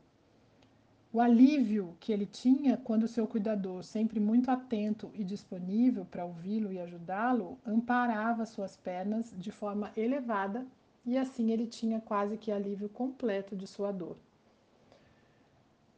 o 1.12 1.20
alívio 1.20 1.96
que 2.00 2.12
ele 2.12 2.26
tinha 2.26 2.78
quando 2.78 3.08
seu 3.08 3.26
cuidador, 3.26 3.84
sempre 3.84 4.20
muito 4.20 4.52
atento 4.52 5.12
e 5.16 5.24
disponível 5.24 6.06
para 6.06 6.26
ouvi-lo 6.26 6.72
e 6.72 6.80
ajudá-lo, 6.80 7.58
amparava 7.66 8.46
suas 8.46 8.78
pernas 8.78 9.34
de 9.38 9.52
forma 9.52 9.92
elevada 9.98 10.66
e 11.06 11.18
assim 11.18 11.52
ele 11.52 11.66
tinha 11.66 12.00
quase 12.00 12.38
que 12.38 12.52
alívio 12.52 12.90
completo 12.90 13.56
de 13.56 13.66
sua 13.66 13.92
dor. 13.92 14.18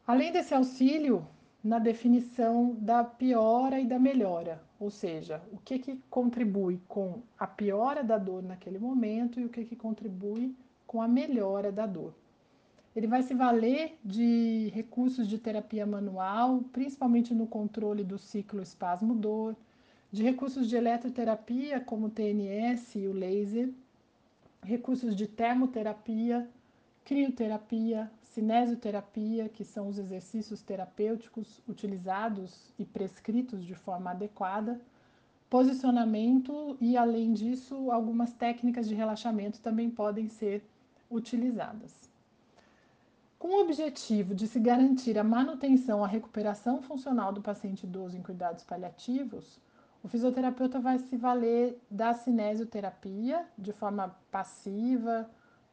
Além 0.06 0.32
desse 0.32 0.54
auxílio, 0.54 1.26
na 1.62 1.78
definição 1.78 2.74
da 2.80 3.04
piora 3.04 3.78
e 3.78 3.86
da 3.86 3.98
melhora, 3.98 4.60
ou 4.80 4.90
seja, 4.90 5.40
o 5.52 5.58
que, 5.58 5.78
que 5.78 6.00
contribui 6.10 6.80
com 6.88 7.22
a 7.38 7.46
piora 7.46 8.02
da 8.02 8.18
dor 8.18 8.42
naquele 8.42 8.78
momento 8.78 9.38
e 9.38 9.44
o 9.44 9.48
que, 9.48 9.64
que 9.64 9.76
contribui 9.76 10.54
com 10.86 11.00
a 11.00 11.06
melhora 11.06 11.70
da 11.70 11.86
dor. 11.86 12.12
Ele 12.94 13.06
vai 13.06 13.22
se 13.22 13.32
valer 13.32 13.96
de 14.04 14.70
recursos 14.74 15.26
de 15.26 15.38
terapia 15.38 15.86
manual, 15.86 16.62
principalmente 16.72 17.32
no 17.32 17.46
controle 17.46 18.04
do 18.04 18.18
ciclo 18.18 18.60
espasmo-dor, 18.60 19.56
de 20.10 20.22
recursos 20.22 20.68
de 20.68 20.76
eletroterapia, 20.76 21.80
como 21.80 22.06
o 22.06 22.10
TNS 22.10 22.96
e 22.96 23.06
o 23.06 23.12
laser, 23.12 23.70
recursos 24.62 25.16
de 25.16 25.26
termoterapia, 25.26 26.46
crioterapia, 27.04 28.10
cinesioterapia, 28.32 29.48
que 29.48 29.64
são 29.64 29.88
os 29.88 29.98
exercícios 29.98 30.62
terapêuticos 30.62 31.60
utilizados 31.68 32.72
e 32.78 32.84
prescritos 32.84 33.64
de 33.64 33.74
forma 33.74 34.10
adequada, 34.10 34.80
posicionamento 35.50 36.76
e, 36.80 36.96
além 36.96 37.34
disso, 37.34 37.90
algumas 37.90 38.32
técnicas 38.32 38.88
de 38.88 38.94
relaxamento 38.94 39.60
também 39.60 39.90
podem 39.90 40.28
ser 40.28 40.64
utilizadas. 41.10 41.92
Com 43.38 43.48
o 43.48 43.60
objetivo 43.60 44.34
de 44.34 44.46
se 44.46 44.58
garantir 44.58 45.18
a 45.18 45.24
manutenção, 45.24 46.02
a 46.02 46.08
recuperação 46.08 46.80
funcional 46.80 47.32
do 47.32 47.42
paciente 47.42 47.84
idoso 47.84 48.16
em 48.16 48.22
cuidados 48.22 48.64
paliativos, 48.64 49.60
o 50.02 50.08
fisioterapeuta 50.08 50.80
vai 50.80 50.98
se 50.98 51.16
valer 51.16 51.78
da 51.90 52.14
cinesioterapia 52.14 53.44
de 53.58 53.72
forma 53.72 54.16
passiva, 54.30 55.28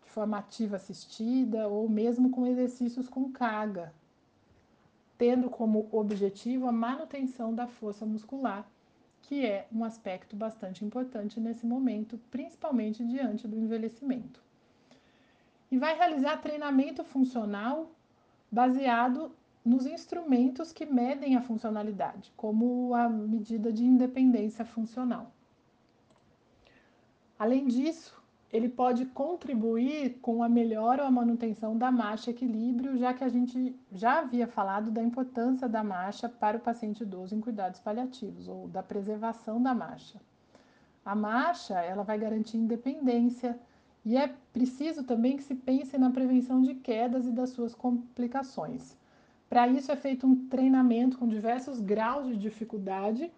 de 0.10 0.14
forma 0.14 0.40
ativa 0.40 0.76
assistida 0.76 1.68
ou 1.68 1.88
mesmo 1.88 2.32
com 2.32 2.48
exercícios 2.48 3.08
com 3.08 3.32
carga, 3.32 3.94
tendo 5.20 5.52
como 5.52 5.88
objetivo 5.92 6.68
a 6.68 6.72
manutenção 6.72 7.54
da 7.54 7.68
força 7.68 8.08
muscular, 8.08 8.68
que 9.22 9.46
é 9.46 9.68
um 9.72 9.84
aspecto 9.84 10.36
bastante 10.36 10.84
importante 10.84 11.40
nesse 11.40 11.64
momento, 11.64 12.20
principalmente 12.32 13.06
diante 13.06 13.48
do 13.48 13.56
envelhecimento 13.56 14.42
e 15.72 15.78
vai 15.78 15.96
realizar 15.96 16.38
treinamento 16.38 17.04
funcional 17.04 17.92
baseado 18.52 19.32
nos 19.64 19.86
instrumentos 19.86 20.72
que 20.72 20.86
medem 20.86 21.36
a 21.36 21.42
funcionalidade, 21.42 22.34
como 22.36 22.96
a 22.96 23.08
medida 23.08 23.72
de 23.72 23.84
independência 23.84 24.66
funcional. 24.66 25.32
Além 27.38 27.68
disso, 27.68 28.19
ele 28.52 28.68
pode 28.68 29.06
contribuir 29.06 30.18
com 30.22 30.42
a 30.42 30.50
melhora 30.50 31.04
ou 31.04 31.08
a 31.08 31.12
manutenção 31.12 31.78
da 31.78 31.92
marcha 31.92 32.32
equilíbrio, 32.32 32.98
já 32.98 33.14
que 33.14 33.24
a 33.24 33.30
gente 33.30 33.76
já 33.92 34.20
havia 34.20 34.48
falado 34.48 34.90
da 34.90 35.04
importância 35.04 35.70
da 35.70 35.84
marcha 35.84 36.28
para 36.28 36.58
o 36.58 36.60
paciente 36.60 37.04
idoso 37.04 37.36
em 37.36 37.42
cuidados 37.42 37.80
paliativos, 37.80 38.48
ou 38.48 38.68
da 38.68 38.82
preservação 38.82 39.62
da 39.62 39.74
marcha. 39.74 40.20
A 41.06 41.14
marcha, 41.14 41.80
ela 41.80 42.04
vai 42.04 42.18
garantir 42.18 42.58
independência 42.58 43.58
e 44.04 44.18
é 44.18 44.34
preciso 44.52 45.04
também 45.04 45.38
que 45.38 45.44
se 45.44 45.54
pense 45.54 45.98
na 45.98 46.10
prevenção 46.10 46.62
de 46.62 46.74
quedas 46.74 47.28
e 47.28 47.32
das 47.32 47.52
suas 47.52 47.76
complicações. 47.76 48.98
Para 49.48 49.68
isso 49.68 49.92
é 49.92 49.96
feito 49.96 50.26
um 50.26 50.48
treinamento 50.48 51.18
com 51.18 51.28
diversos 51.28 51.80
graus 51.80 52.28
de 52.28 52.38
dificuldade 52.38 53.32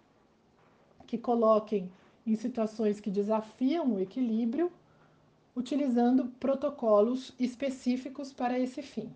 que 1.06 1.18
coloquem 1.18 1.90
em 2.26 2.34
situações 2.34 3.00
que 3.00 3.10
desafiam 3.10 3.94
o 3.94 4.00
equilíbrio 4.00 4.70
utilizando 5.54 6.26
protocolos 6.40 7.34
específicos 7.38 8.32
para 8.32 8.58
esse 8.58 8.82
fim. 8.82 9.12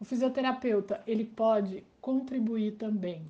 O 0.00 0.04
fisioterapeuta 0.04 1.02
ele 1.06 1.24
pode 1.24 1.84
contribuir 2.00 2.72
também 2.72 3.24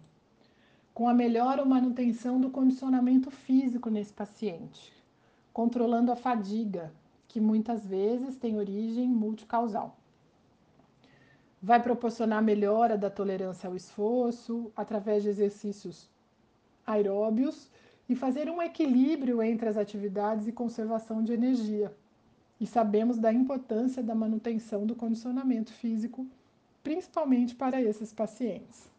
com 0.94 1.08
a 1.08 1.14
melhor 1.14 1.58
ou 1.58 1.66
manutenção 1.66 2.40
do 2.40 2.50
condicionamento 2.50 3.30
físico 3.30 3.88
nesse 3.88 4.12
paciente, 4.12 4.92
controlando 5.52 6.12
a 6.12 6.16
fadiga, 6.16 6.92
que 7.28 7.40
muitas 7.40 7.86
vezes 7.86 8.36
tem 8.36 8.58
origem 8.58 9.08
multicausal. 9.08 9.96
Vai 11.62 11.82
proporcionar 11.82 12.42
melhora 12.42 12.98
da 12.98 13.08
tolerância 13.08 13.68
ao 13.68 13.76
esforço 13.76 14.70
através 14.76 15.22
de 15.22 15.30
exercícios 15.30 16.10
aeróbios 16.86 17.70
e 18.08 18.14
fazer 18.14 18.50
um 18.50 18.60
equilíbrio 18.60 19.42
entre 19.42 19.68
as 19.68 19.76
atividades 19.76 20.46
e 20.46 20.52
conservação 20.52 21.22
de 21.22 21.32
energia. 21.32 21.94
E 22.60 22.66
sabemos 22.66 23.18
da 23.18 23.32
importância 23.32 24.02
da 24.02 24.14
manutenção 24.14 24.86
do 24.86 24.94
condicionamento 24.94 25.72
físico, 25.72 26.26
principalmente 26.82 27.54
para 27.54 27.80
esses 27.80 28.12
pacientes. 28.12 28.90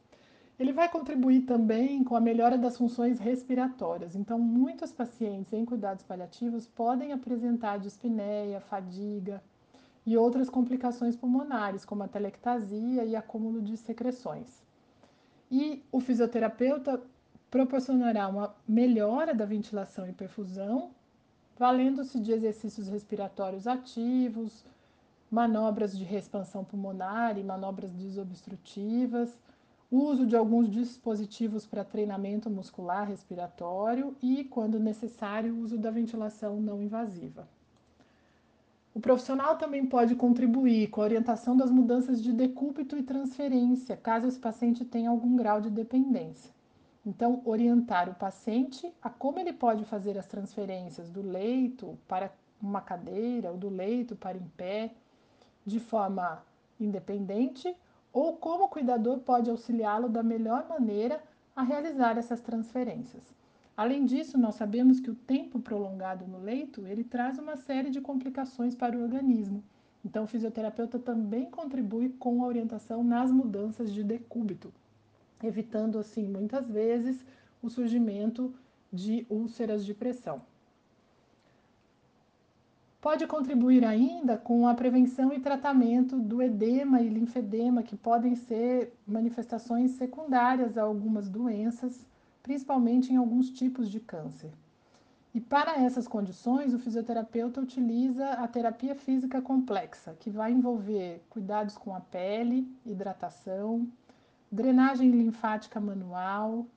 Ele 0.59 0.71
vai 0.71 0.87
contribuir 0.87 1.41
também 1.41 2.03
com 2.03 2.15
a 2.15 2.21
melhora 2.21 2.57
das 2.57 2.77
funções 2.77 3.19
respiratórias. 3.19 4.15
Então, 4.15 4.37
muitos 4.37 4.91
pacientes 4.91 5.51
em 5.51 5.65
cuidados 5.65 6.03
paliativos 6.03 6.67
podem 6.67 7.11
apresentar 7.11 7.79
dispneia, 7.79 8.61
fadiga 8.61 9.43
e 10.05 10.15
outras 10.15 10.49
complicações 10.49 11.15
pulmonares, 11.15 11.85
como 11.85 12.03
a 12.03 12.07
telectasia 12.07 13.03
e 13.03 13.15
acúmulo 13.15 13.61
de 13.61 13.75
secreções. 13.77 14.63
E 15.49 15.83
o 15.91 15.99
fisioterapeuta 15.99 17.01
proporcionará 17.53 18.27
uma 18.27 18.55
melhora 18.67 19.31
da 19.31 19.45
ventilação 19.45 20.07
e 20.09 20.11
perfusão, 20.11 20.89
valendo-se 21.55 22.19
de 22.19 22.31
exercícios 22.31 22.87
respiratórios 22.87 23.67
ativos, 23.67 24.65
manobras 25.29 25.95
de 25.95 26.03
expansão 26.03 26.63
pulmonar 26.65 27.37
e 27.37 27.43
manobras 27.43 27.91
desobstrutivas, 27.91 29.37
uso 29.91 30.25
de 30.25 30.35
alguns 30.35 30.67
dispositivos 30.67 31.67
para 31.67 31.83
treinamento 31.83 32.49
muscular 32.49 33.07
respiratório 33.07 34.15
e, 34.19 34.43
quando 34.45 34.79
necessário, 34.79 35.55
uso 35.55 35.77
da 35.77 35.91
ventilação 35.91 36.59
não 36.59 36.81
invasiva. 36.81 37.47
O 38.95 38.99
profissional 38.99 39.59
também 39.59 39.85
pode 39.85 40.15
contribuir 40.15 40.87
com 40.87 41.01
a 41.01 41.03
orientação 41.03 41.55
das 41.55 41.69
mudanças 41.69 42.19
de 42.19 42.33
decúbito 42.33 42.97
e 42.97 43.03
transferência, 43.03 43.95
caso 43.95 44.27
esse 44.27 44.39
paciente 44.39 44.83
tenha 44.83 45.11
algum 45.11 45.35
grau 45.35 45.61
de 45.61 45.69
dependência. 45.69 46.51
Então, 47.05 47.41
orientar 47.43 48.09
o 48.09 48.15
paciente 48.15 48.93
a 49.01 49.09
como 49.09 49.39
ele 49.39 49.51
pode 49.51 49.83
fazer 49.83 50.17
as 50.17 50.25
transferências 50.25 51.09
do 51.09 51.21
leito 51.21 51.97
para 52.07 52.31
uma 52.61 52.79
cadeira 52.79 53.51
ou 53.51 53.57
do 53.57 53.67
leito 53.67 54.15
para 54.15 54.37
em 54.37 54.47
pé 54.55 54.93
de 55.65 55.79
forma 55.79 56.41
independente 56.79 57.75
ou 58.11 58.37
como 58.37 58.65
o 58.65 58.69
cuidador 58.69 59.19
pode 59.19 59.49
auxiliá-lo 59.49 60.07
da 60.07 60.23
melhor 60.23 60.67
maneira 60.69 61.21
a 61.55 61.61
realizar 61.61 62.17
essas 62.17 62.39
transferências. 62.39 63.23
Além 63.75 64.05
disso, 64.05 64.37
nós 64.37 64.55
sabemos 64.55 64.99
que 64.99 65.09
o 65.09 65.15
tempo 65.15 65.59
prolongado 65.59 66.27
no 66.27 66.39
leito, 66.39 66.85
ele 66.85 67.03
traz 67.03 67.39
uma 67.39 67.57
série 67.57 67.89
de 67.89 67.99
complicações 67.99 68.75
para 68.75 68.95
o 68.95 69.01
organismo. 69.01 69.63
Então, 70.05 70.25
o 70.25 70.27
fisioterapeuta 70.27 70.99
também 70.99 71.49
contribui 71.49 72.09
com 72.09 72.43
a 72.43 72.47
orientação 72.47 73.03
nas 73.03 73.31
mudanças 73.31 73.91
de 73.91 74.03
decúbito, 74.03 74.71
evitando 75.43 75.99
assim 75.99 76.27
muitas 76.27 76.69
vezes 76.69 77.23
o 77.61 77.69
surgimento 77.69 78.53
de 78.91 79.25
úlceras 79.29 79.85
de 79.85 79.93
pressão. 79.93 80.41
Pode 83.03 83.27
contribuir 83.27 83.83
ainda 83.83 84.37
com 84.37 84.65
a 84.65 84.73
prevenção 84.73 85.33
e 85.33 85.39
tratamento 85.39 86.17
do 86.17 86.41
edema 86.41 87.01
e 87.01 87.09
linfedema, 87.09 87.83
que 87.83 87.97
podem 87.97 88.33
ser 88.33 88.93
manifestações 89.05 89.91
secundárias 89.91 90.77
a 90.77 90.83
algumas 90.83 91.27
doenças, 91.27 92.05
principalmente 92.41 93.11
em 93.11 93.17
alguns 93.17 93.49
tipos 93.49 93.89
de 93.89 93.99
câncer. 93.99 94.51
E 95.33 95.41
para 95.41 95.81
essas 95.81 96.07
condições, 96.07 96.73
o 96.73 96.79
fisioterapeuta 96.79 97.59
utiliza 97.59 98.25
a 98.33 98.47
terapia 98.47 98.95
física 98.95 99.41
complexa, 99.41 100.15
que 100.19 100.29
vai 100.29 100.51
envolver 100.53 101.21
cuidados 101.29 101.75
com 101.75 101.93
a 101.93 101.99
pele, 101.99 102.71
hidratação, 102.85 103.85
drenagem 104.53 105.09
linfática 105.09 105.79
manual, 105.79 106.67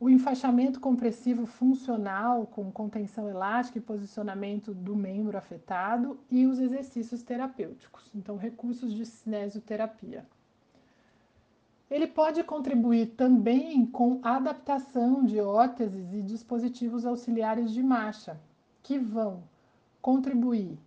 o 0.00 0.08
enfaixamento 0.08 0.80
compressivo 0.80 1.44
funcional 1.44 2.46
com 2.46 2.72
contenção 2.72 3.28
elástica 3.28 3.78
e 3.78 3.82
posicionamento 3.82 4.72
do 4.72 4.96
membro 4.96 5.36
afetado 5.36 6.18
e 6.30 6.46
os 6.46 6.58
exercícios 6.58 7.22
terapêuticos, 7.22 8.10
então 8.14 8.36
recursos 8.36 8.94
de 8.94 9.04
cinesioterapia. 9.04 10.24
Ele 11.90 12.06
pode 12.06 12.42
contribuir 12.42 13.08
também 13.16 13.84
com 13.84 14.20
adaptação 14.22 15.24
de 15.24 15.40
órteses 15.40 16.12
e 16.14 16.22
dispositivos 16.22 17.04
auxiliares 17.04 17.70
de 17.70 17.82
marcha, 17.82 18.40
que 18.82 18.98
vão 18.98 19.42
contribuir 20.00 20.78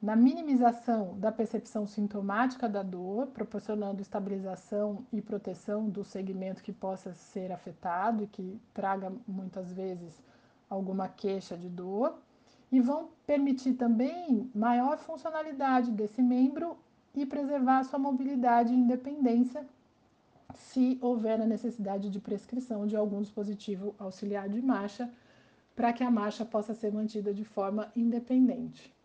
na 0.00 0.14
minimização 0.14 1.18
da 1.18 1.32
percepção 1.32 1.86
sintomática 1.86 2.68
da 2.68 2.82
dor, 2.82 3.28
proporcionando 3.28 4.02
estabilização 4.02 5.06
e 5.12 5.22
proteção 5.22 5.88
do 5.88 6.04
segmento 6.04 6.62
que 6.62 6.72
possa 6.72 7.14
ser 7.14 7.50
afetado 7.50 8.22
e 8.22 8.26
que 8.26 8.60
traga 8.74 9.12
muitas 9.26 9.72
vezes 9.72 10.22
alguma 10.68 11.08
queixa 11.08 11.56
de 11.56 11.68
dor, 11.68 12.18
e 12.70 12.80
vão 12.80 13.08
permitir 13.26 13.74
também 13.74 14.50
maior 14.54 14.98
funcionalidade 14.98 15.90
desse 15.92 16.20
membro 16.20 16.76
e 17.14 17.24
preservar 17.24 17.84
sua 17.84 17.98
mobilidade 17.98 18.72
e 18.72 18.76
independência 18.76 19.66
se 20.54 20.98
houver 21.00 21.40
a 21.40 21.46
necessidade 21.46 22.10
de 22.10 22.20
prescrição 22.20 22.86
de 22.86 22.96
algum 22.96 23.22
dispositivo 23.22 23.94
auxiliar 23.98 24.48
de 24.48 24.60
marcha 24.60 25.10
para 25.74 25.92
que 25.92 26.02
a 26.02 26.10
marcha 26.10 26.44
possa 26.44 26.74
ser 26.74 26.92
mantida 26.92 27.32
de 27.32 27.44
forma 27.44 27.90
independente. 27.94 28.95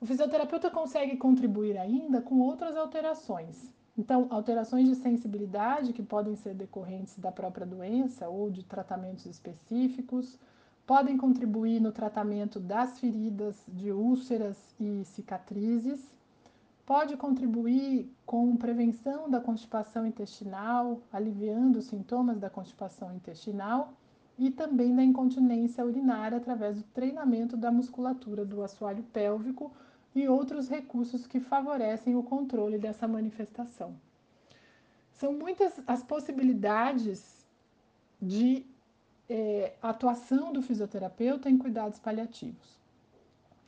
O 0.00 0.06
fisioterapeuta 0.06 0.70
consegue 0.70 1.16
contribuir 1.16 1.76
ainda 1.76 2.22
com 2.22 2.38
outras 2.40 2.76
alterações. 2.76 3.72
Então, 3.96 4.28
alterações 4.30 4.88
de 4.88 4.94
sensibilidade 4.94 5.92
que 5.92 6.04
podem 6.04 6.36
ser 6.36 6.54
decorrentes 6.54 7.18
da 7.18 7.32
própria 7.32 7.66
doença 7.66 8.28
ou 8.28 8.48
de 8.48 8.62
tratamentos 8.62 9.26
específicos, 9.26 10.38
podem 10.86 11.16
contribuir 11.16 11.80
no 11.80 11.90
tratamento 11.90 12.60
das 12.60 13.00
feridas 13.00 13.60
de 13.66 13.90
úlceras 13.90 14.56
e 14.78 15.04
cicatrizes, 15.04 16.00
pode 16.86 17.16
contribuir 17.16 18.08
com 18.24 18.56
prevenção 18.56 19.28
da 19.28 19.40
constipação 19.40 20.06
intestinal, 20.06 21.00
aliviando 21.12 21.80
os 21.80 21.86
sintomas 21.86 22.38
da 22.38 22.48
constipação 22.48 23.12
intestinal 23.12 23.92
e 24.38 24.48
também 24.48 24.94
da 24.94 25.02
incontinência 25.02 25.84
urinária 25.84 26.38
através 26.38 26.76
do 26.76 26.84
treinamento 26.94 27.56
da 27.56 27.72
musculatura 27.72 28.44
do 28.44 28.62
assoalho 28.62 29.02
pélvico 29.12 29.72
e 30.14 30.28
outros 30.28 30.68
recursos 30.68 31.26
que 31.26 31.40
favorecem 31.40 32.16
o 32.16 32.22
controle 32.22 32.78
dessa 32.78 33.06
manifestação. 33.06 33.94
São 35.12 35.32
muitas 35.32 35.80
as 35.86 36.02
possibilidades 36.02 37.46
de 38.20 38.64
é, 39.28 39.74
atuação 39.82 40.52
do 40.52 40.62
fisioterapeuta 40.62 41.50
em 41.50 41.58
cuidados 41.58 41.98
paliativos. 41.98 42.78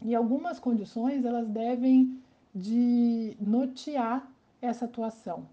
E 0.03 0.14
algumas 0.14 0.59
condições 0.59 1.24
elas 1.24 1.48
devem 1.48 2.18
de 2.55 3.37
notear 3.40 4.26
essa 4.62 4.87
atuação. 4.87 5.46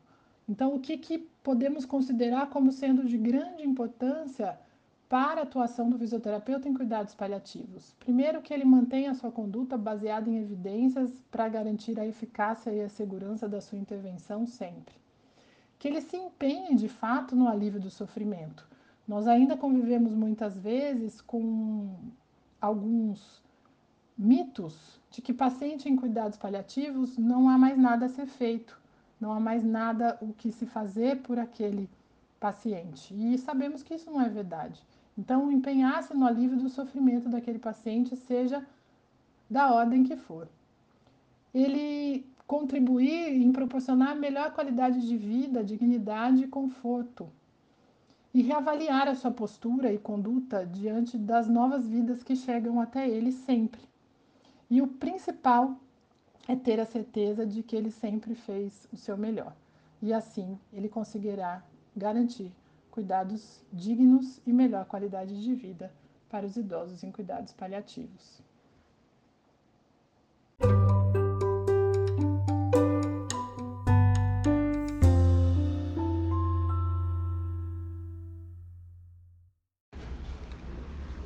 Então, 0.47 0.73
o 0.73 0.79
que, 0.79 0.97
que 0.97 1.19
podemos 1.43 1.85
considerar 1.85 2.49
como 2.49 2.71
sendo 2.71 3.03
de 3.03 3.17
grande 3.17 3.63
importância 3.63 4.57
para 5.09 5.39
a 5.39 5.43
atuação 5.43 5.89
do 5.89 5.97
fisioterapeuta 5.97 6.67
em 6.67 6.73
cuidados 6.73 7.15
paliativos? 7.15 7.95
Primeiro, 7.99 8.41
que 8.41 8.53
ele 8.53 8.65
mantenha 8.65 9.11
a 9.11 9.13
sua 9.13 9.31
conduta 9.31 9.77
baseada 9.77 10.29
em 10.29 10.37
evidências 10.37 11.09
para 11.31 11.47
garantir 11.47 11.99
a 11.99 12.05
eficácia 12.05 12.71
e 12.71 12.81
a 12.81 12.89
segurança 12.89 13.47
da 13.47 13.61
sua 13.61 13.77
intervenção 13.77 14.45
sempre. 14.45 14.93
Que 15.79 15.87
ele 15.87 16.01
se 16.01 16.17
empenhe 16.17 16.75
de 16.75 16.89
fato 16.89 17.35
no 17.35 17.47
alívio 17.47 17.79
do 17.79 17.89
sofrimento. 17.89 18.67
Nós 19.07 19.27
ainda 19.27 19.55
convivemos 19.55 20.11
muitas 20.13 20.57
vezes 20.57 21.21
com 21.21 21.95
alguns 22.59 23.41
mitos 24.17 24.99
de 25.09 25.21
que 25.21 25.33
paciente 25.33 25.87
em 25.87 25.95
cuidados 25.95 26.37
paliativos 26.37 27.17
não 27.17 27.47
há 27.49 27.57
mais 27.57 27.77
nada 27.77 28.07
a 28.07 28.09
ser 28.09 28.25
feito, 28.25 28.77
não 29.21 29.31
há 29.31 29.39
mais 29.39 29.63
nada 29.63 30.17
o 30.19 30.33
que 30.33 30.51
se 30.51 30.65
fazer 30.65 31.21
por 31.21 31.39
aquele 31.39 31.89
paciente. 32.39 33.13
E 33.13 33.37
sabemos 33.37 33.83
que 33.83 33.93
isso 33.93 34.11
não 34.11 34.21
é 34.21 34.27
verdade. 34.27 34.81
Então, 35.17 35.51
empenhar-se 35.51 36.13
no 36.13 36.25
alívio 36.25 36.57
do 36.57 36.69
sofrimento 36.69 37.27
daquele 37.27 37.57
paciente, 37.57 38.15
seja 38.15 38.65
da 39.49 39.73
ordem 39.73 40.03
que 40.03 40.15
for. 40.15 40.47
Ele 41.53 42.25
contribuir 42.45 43.33
em 43.41 43.51
proporcionar 43.51 44.15
melhor 44.15 44.53
qualidade 44.53 45.05
de 45.05 45.17
vida, 45.17 45.63
dignidade 45.63 46.43
e 46.43 46.47
conforto. 46.47 47.27
E 48.33 48.41
reavaliar 48.43 49.07
a 49.07 49.15
sua 49.15 49.31
postura 49.31 49.91
e 49.91 49.97
conduta 49.97 50.65
diante 50.65 51.17
das 51.17 51.47
novas 51.47 51.87
vidas 51.87 52.21
que 52.21 52.35
chegam 52.35 52.79
até 52.79 53.09
ele 53.09 53.31
sempre. 53.31 53.81
E 54.69 54.81
o 54.81 54.87
principal 54.87 55.75
é 56.47 56.55
ter 56.55 56.79
a 56.79 56.85
certeza 56.85 57.45
de 57.45 57.63
que 57.63 57.75
ele 57.75 57.89
sempre 57.89 58.35
fez 58.35 58.87
o 58.93 58.97
seu 58.97 59.17
melhor. 59.17 59.53
E 60.01 60.13
assim 60.13 60.57
ele 60.71 60.87
conseguirá 60.87 61.63
garantir 61.95 62.51
cuidados 62.97 63.61
dignos 63.71 64.41
e 64.43 64.51
melhor 64.51 64.83
qualidade 64.85 65.39
de 65.39 65.53
vida 65.53 65.93
para 66.27 66.47
os 66.47 66.57
idosos 66.57 67.03
em 67.03 67.11
cuidados 67.11 67.53
paliativos. 67.53 68.41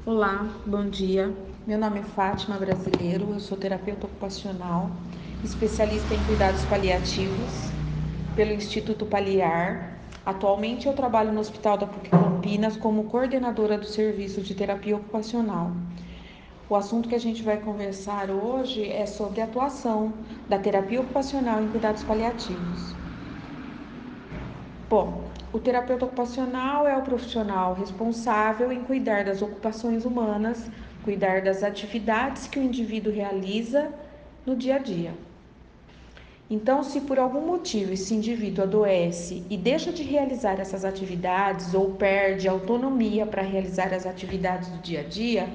Olá, 0.05 0.43
bom 0.65 0.89
dia. 0.89 1.33
Meu 1.65 1.79
nome 1.79 2.01
é 2.01 2.03
Fátima 2.03 2.57
Brasileiro, 2.57 3.31
eu 3.31 3.39
sou 3.39 3.57
terapeuta 3.57 4.07
ocupacional, 4.07 4.91
especialista 5.41 6.13
em 6.13 6.21
cuidados 6.25 6.65
paliativos 6.65 7.71
pelo 8.35 8.51
Instituto 8.51 9.05
Paliar. 9.05 9.90
Atualmente 10.23 10.87
eu 10.87 10.93
trabalho 10.93 11.31
no 11.31 11.39
Hospital 11.39 11.77
da 11.77 11.87
PUC 11.87 12.09
Campinas 12.11 12.77
como 12.77 13.05
coordenadora 13.05 13.75
do 13.77 13.85
serviço 13.85 14.41
de 14.41 14.53
terapia 14.53 14.95
ocupacional. 14.95 15.71
O 16.69 16.75
assunto 16.75 17.09
que 17.09 17.15
a 17.15 17.19
gente 17.19 17.41
vai 17.41 17.59
conversar 17.59 18.29
hoje 18.29 18.87
é 18.87 19.07
sobre 19.07 19.41
a 19.41 19.45
atuação 19.45 20.13
da 20.47 20.59
terapia 20.59 21.01
ocupacional 21.01 21.59
em 21.61 21.67
cuidados 21.69 22.03
paliativos. 22.03 22.95
Bom, 24.87 25.31
o 25.51 25.59
terapeuta 25.59 26.05
ocupacional 26.05 26.87
é 26.87 26.95
o 26.95 27.01
profissional 27.01 27.73
responsável 27.73 28.71
em 28.71 28.83
cuidar 28.83 29.25
das 29.25 29.41
ocupações 29.41 30.05
humanas, 30.05 30.69
cuidar 31.01 31.41
das 31.41 31.63
atividades 31.63 32.47
que 32.47 32.59
o 32.59 32.63
indivíduo 32.63 33.11
realiza 33.11 33.91
no 34.45 34.55
dia 34.55 34.75
a 34.75 34.79
dia. 34.79 35.30
Então, 36.51 36.83
se 36.83 36.99
por 36.99 37.17
algum 37.17 37.39
motivo 37.47 37.93
esse 37.93 38.13
indivíduo 38.13 38.65
adoece 38.65 39.41
e 39.49 39.55
deixa 39.55 39.89
de 39.89 40.03
realizar 40.03 40.59
essas 40.59 40.83
atividades 40.83 41.73
ou 41.73 41.91
perde 41.93 42.45
autonomia 42.45 43.25
para 43.25 43.41
realizar 43.41 43.93
as 43.93 44.05
atividades 44.05 44.67
do 44.67 44.79
dia 44.79 44.99
a 44.99 45.03
dia, 45.03 45.47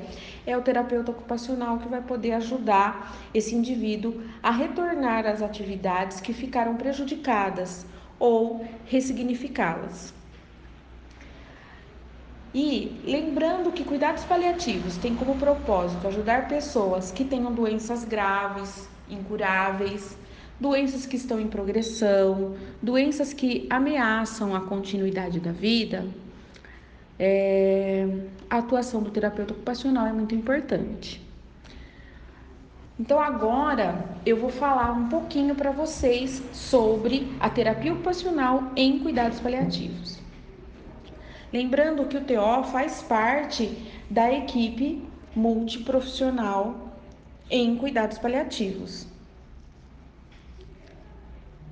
é 0.47 0.57
o 0.57 0.63
terapeuta 0.63 1.11
ocupacional 1.11 1.77
que 1.77 1.87
vai 1.87 2.01
poder 2.01 2.33
ajudar 2.33 3.15
esse 3.35 3.55
indivíduo 3.55 4.23
a 4.43 4.51
retornar 4.51 5.27
às 5.27 5.43
atividades 5.43 6.19
que 6.19 6.33
ficaram 6.33 6.77
prejudicadas 6.77 7.85
ou 8.19 8.67
ressignificá-las. 8.87 10.15
E 12.55 13.03
lembrando 13.05 13.71
que 13.71 13.85
cuidados 13.85 14.25
paliativos 14.25 14.97
têm 14.97 15.15
como 15.15 15.37
propósito 15.37 16.09
ajudar 16.09 16.49
pessoas 16.49 17.13
que 17.13 17.23
tenham 17.23 17.53
doenças 17.53 18.03
graves, 18.03 18.89
incuráveis, 19.11 20.17
doenças 20.61 21.07
que 21.07 21.17
estão 21.17 21.41
em 21.41 21.49
progressão, 21.49 22.57
doenças 22.83 23.33
que 23.33 23.67
ameaçam 23.71 24.55
a 24.55 24.61
continuidade 24.61 25.41
da 25.41 25.53
vida, 25.53 26.07
é, 27.19 28.07
a 28.49 28.59
atuação 28.59 29.03
do 29.03 29.11
terapeuta 29.11 29.53
ocupacional 29.53 30.07
é 30.07 30.13
muito 30.13 30.35
importante. 30.35 31.25
Então 32.99 33.21
agora 33.21 34.05
eu 34.25 34.39
vou 34.39 34.49
falar 34.49 34.91
um 34.93 35.09
pouquinho 35.09 35.55
para 35.55 35.71
vocês 35.71 36.43
sobre 36.53 37.31
a 37.39 37.51
terapia 37.51 37.93
ocupacional 37.93 38.73
em 38.75 38.99
cuidados 39.01 39.39
paliativos. 39.39 40.19
Lembrando 41.53 42.07
que 42.07 42.17
o 42.17 42.25
TO 42.25 42.65
faz 42.73 43.03
parte 43.03 43.77
da 44.11 44.33
equipe 44.33 45.03
multiprofissional 45.35 46.93
em 47.51 47.77
cuidados 47.77 48.19
paliativos. 48.19 49.07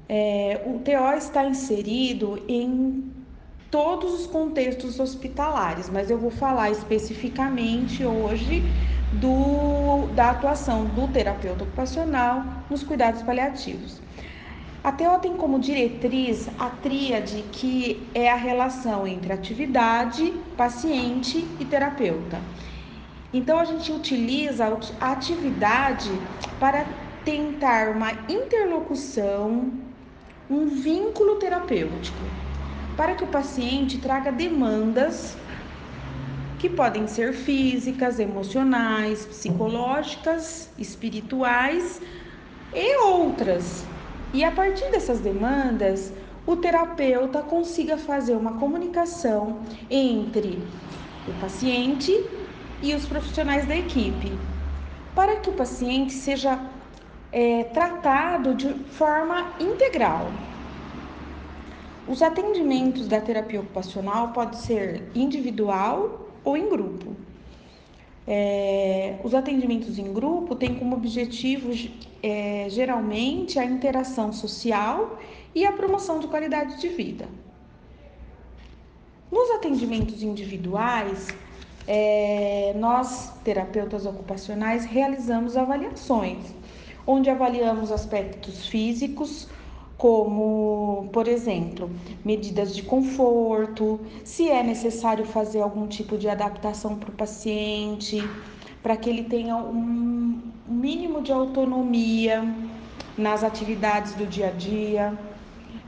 É, 0.09 0.61
o 0.67 0.79
TO 0.81 1.17
está 1.17 1.45
inserido 1.45 2.43
em 2.49 3.13
todos 3.71 4.13
os 4.15 4.27
contextos 4.27 5.01
hospitalares, 5.01 5.91
mas 5.91 6.11
eu 6.11 6.19
vou 6.19 6.31
falar 6.31 6.71
especificamente 6.71 8.05
hoje 8.05 8.63
do, 9.15 10.07
da 10.15 10.31
atuação 10.31 10.85
do 10.87 11.09
terapeuta 11.09 11.65
ocupacional 11.65 12.45
nos 12.69 12.83
cuidados 12.83 13.23
paliativos. 13.23 14.01
A 14.83 14.93
TO 14.93 15.19
tem 15.21 15.35
como 15.35 15.59
diretriz 15.59 16.47
a 16.59 16.69
tríade 16.69 17.43
que 17.51 18.07
é 18.15 18.31
a 18.31 18.37
relação 18.37 19.07
entre 19.07 19.33
atividade, 19.33 20.31
paciente 20.59 21.39
e 21.59 21.65
terapeuta. 21.65 22.39
Então 23.33 23.59
a 23.59 23.65
gente 23.65 23.91
utiliza 23.91 24.67
a 25.01 25.13
atividade 25.13 26.11
para 26.61 26.85
tentar 27.25 27.89
uma 27.89 28.13
interlocução, 28.29 29.73
um 30.51 30.67
vínculo 30.67 31.37
terapêutico, 31.37 32.19
para 32.97 33.15
que 33.15 33.25
o 33.25 33.29
paciente 33.29 33.99
traga 33.99 34.31
demandas 34.31 35.37
que 36.59 36.69
podem 36.69 37.07
ser 37.07 37.33
físicas, 37.33 38.19
emocionais, 38.19 39.27
psicológicas, 39.27 40.71
espirituais 40.79 42.01
e 42.75 42.97
outras. 42.99 43.85
E 44.33 44.43
a 44.43 44.51
partir 44.51 44.91
dessas 44.91 45.21
demandas, 45.21 46.13
o 46.47 46.57
terapeuta 46.57 47.43
consiga 47.43 47.97
fazer 47.97 48.35
uma 48.35 48.55
comunicação 48.55 49.61
entre 49.91 50.59
o 51.27 51.33
paciente 51.41 52.13
e 52.83 52.95
os 52.95 53.07
profissionais 53.07 53.67
da 53.67 53.77
equipe, 53.77 54.33
para 55.15 55.37
que 55.37 55.49
o 55.49 55.55
paciente 55.55 56.13
seja 56.13 56.59
é, 57.35 57.65
tratado 57.65 58.55
de 58.55 58.73
forma 58.85 59.57
integral. 59.59 60.31
Os 62.07 62.23
atendimentos 62.23 63.09
da 63.09 63.21
terapia 63.21 63.61
ocupacional 63.61 64.29
podem 64.29 64.57
ser 64.57 65.03
individual 65.17 66.29
ou 66.45 66.57
em 66.57 66.69
grupo. 66.69 67.17
É, 68.25 69.17
os 69.25 69.35
atendimentos 69.35 69.99
em 69.99 70.13
grupo 70.13 70.55
têm 70.55 70.77
como 70.77 70.95
objetivo 70.95 71.73
é, 72.23 72.67
geralmente 72.71 73.59
a 73.59 73.65
interação 73.65 74.33
social 74.33 75.19
e 75.55 75.67
a 75.67 75.73
promoção 75.73 76.21
de 76.21 76.29
qualidade 76.29 76.81
de 76.81 76.89
vida. 76.89 77.29
Nos 79.31 79.51
atendimentos 79.51 80.23
individuais, 80.23 81.29
é, 81.89 82.73
nós, 82.77 83.33
terapeutas 83.43 84.07
ocupacionais, 84.07 84.85
realizamos 84.85 85.57
avaliações, 85.57 86.55
onde 87.07 87.31
avaliamos 87.31 87.93
aspectos 87.93 88.67
físicos, 88.67 89.49
como, 89.97 91.09
por 91.13 91.29
exemplo, 91.29 91.91
medidas 92.25 92.75
de 92.75 92.83
conforto, 92.83 94.01
se 94.25 94.49
é 94.49 94.63
necessário 94.63 95.25
fazer 95.25 95.61
algum 95.61 95.87
tipo 95.87 96.19
de 96.19 96.29
adaptação 96.29 96.97
para 96.97 97.11
o 97.11 97.13
paciente, 97.13 98.23
para 98.83 98.97
que 98.97 99.09
ele 99.09 99.25
tenha 99.25 99.57
um 99.57 100.43
mínimo 100.67 101.23
de 101.23 101.33
autonomia 101.33 102.45
nas 103.17 103.45
atividades 103.45 104.15
do 104.15 104.27
dia 104.27 104.49
a 104.49 104.51
dia. 104.51 105.19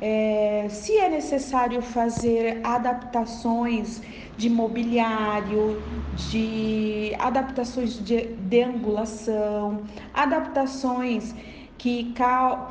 É, 0.00 0.66
se 0.70 0.96
é 0.96 1.08
necessário 1.08 1.80
fazer 1.80 2.60
adaptações 2.62 4.02
de 4.36 4.50
mobiliário, 4.50 5.82
de 6.14 7.14
adaptações 7.18 8.04
de 8.04 8.26
deambulação, 8.26 9.82
adaptações 10.14 11.34
que, 11.78 12.14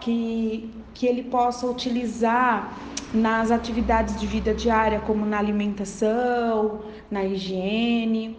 que 0.01 0.69
que 0.95 1.05
ele 1.05 1.23
possa 1.23 1.67
utilizar 1.67 2.73
nas 3.13 3.51
atividades 3.51 4.19
de 4.19 4.25
vida 4.25 4.53
diária, 4.53 4.99
como 5.01 5.25
na 5.25 5.37
alimentação, 5.37 6.81
na 7.11 7.23
higiene. 7.23 8.37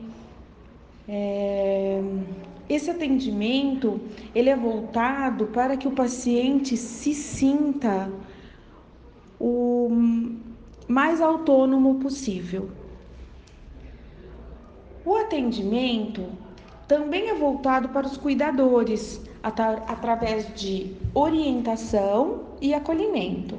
É... 1.07 2.03
Esse 2.69 2.91
atendimento 2.91 4.01
ele 4.35 4.51
é 4.51 4.57
voltado 4.57 5.47
para 5.47 5.77
que 5.77 5.87
o 5.87 5.93
paciente 5.93 6.77
se 6.77 7.15
sinta 7.15 8.11
o 9.39 9.89
mais 10.89 11.21
autônomo 11.21 11.97
possível. 11.97 12.71
O 15.07 15.15
atendimento 15.15 16.25
também 16.89 17.29
é 17.29 17.35
voltado 17.35 17.91
para 17.91 18.05
os 18.09 18.17
cuidadores, 18.17 19.21
através 19.41 20.53
de 20.53 20.97
orientação 21.15 22.41
e 22.61 22.75
acolhimento. 22.75 23.57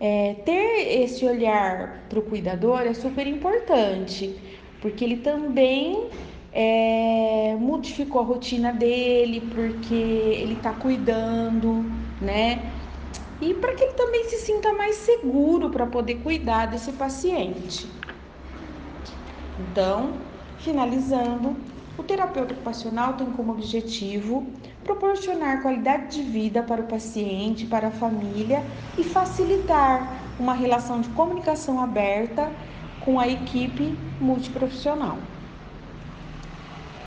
É, 0.00 0.34
ter 0.44 1.00
esse 1.00 1.24
olhar 1.24 2.06
para 2.08 2.18
o 2.18 2.22
cuidador 2.22 2.80
é 2.80 2.92
super 2.92 3.24
importante, 3.24 4.36
porque 4.80 5.04
ele 5.04 5.18
também 5.18 6.08
é, 6.52 7.56
modificou 7.60 8.22
a 8.22 8.24
rotina 8.24 8.72
dele, 8.72 9.42
porque 9.54 9.94
ele 9.94 10.54
está 10.54 10.72
cuidando, 10.72 11.84
né? 12.20 12.72
E 13.40 13.54
para 13.54 13.76
que 13.76 13.84
ele 13.84 13.92
também 13.92 14.24
se 14.24 14.38
sinta 14.38 14.72
mais 14.72 14.96
seguro 14.96 15.70
para 15.70 15.86
poder 15.86 16.16
cuidar 16.16 16.66
desse 16.66 16.90
paciente. 16.90 17.86
Então, 19.56 20.31
finalizando, 20.62 21.56
o 21.98 22.02
terapeuta 22.02 22.54
ocupacional 22.54 23.14
tem 23.14 23.30
como 23.32 23.52
objetivo 23.52 24.46
proporcionar 24.84 25.60
qualidade 25.60 26.16
de 26.16 26.22
vida 26.22 26.62
para 26.62 26.82
o 26.82 26.86
paciente, 26.86 27.66
para 27.66 27.88
a 27.88 27.90
família 27.90 28.64
e 28.96 29.04
facilitar 29.04 30.34
uma 30.38 30.54
relação 30.54 31.00
de 31.00 31.10
comunicação 31.10 31.80
aberta 31.80 32.50
com 33.00 33.18
a 33.18 33.28
equipe 33.28 33.98
multiprofissional. 34.20 35.31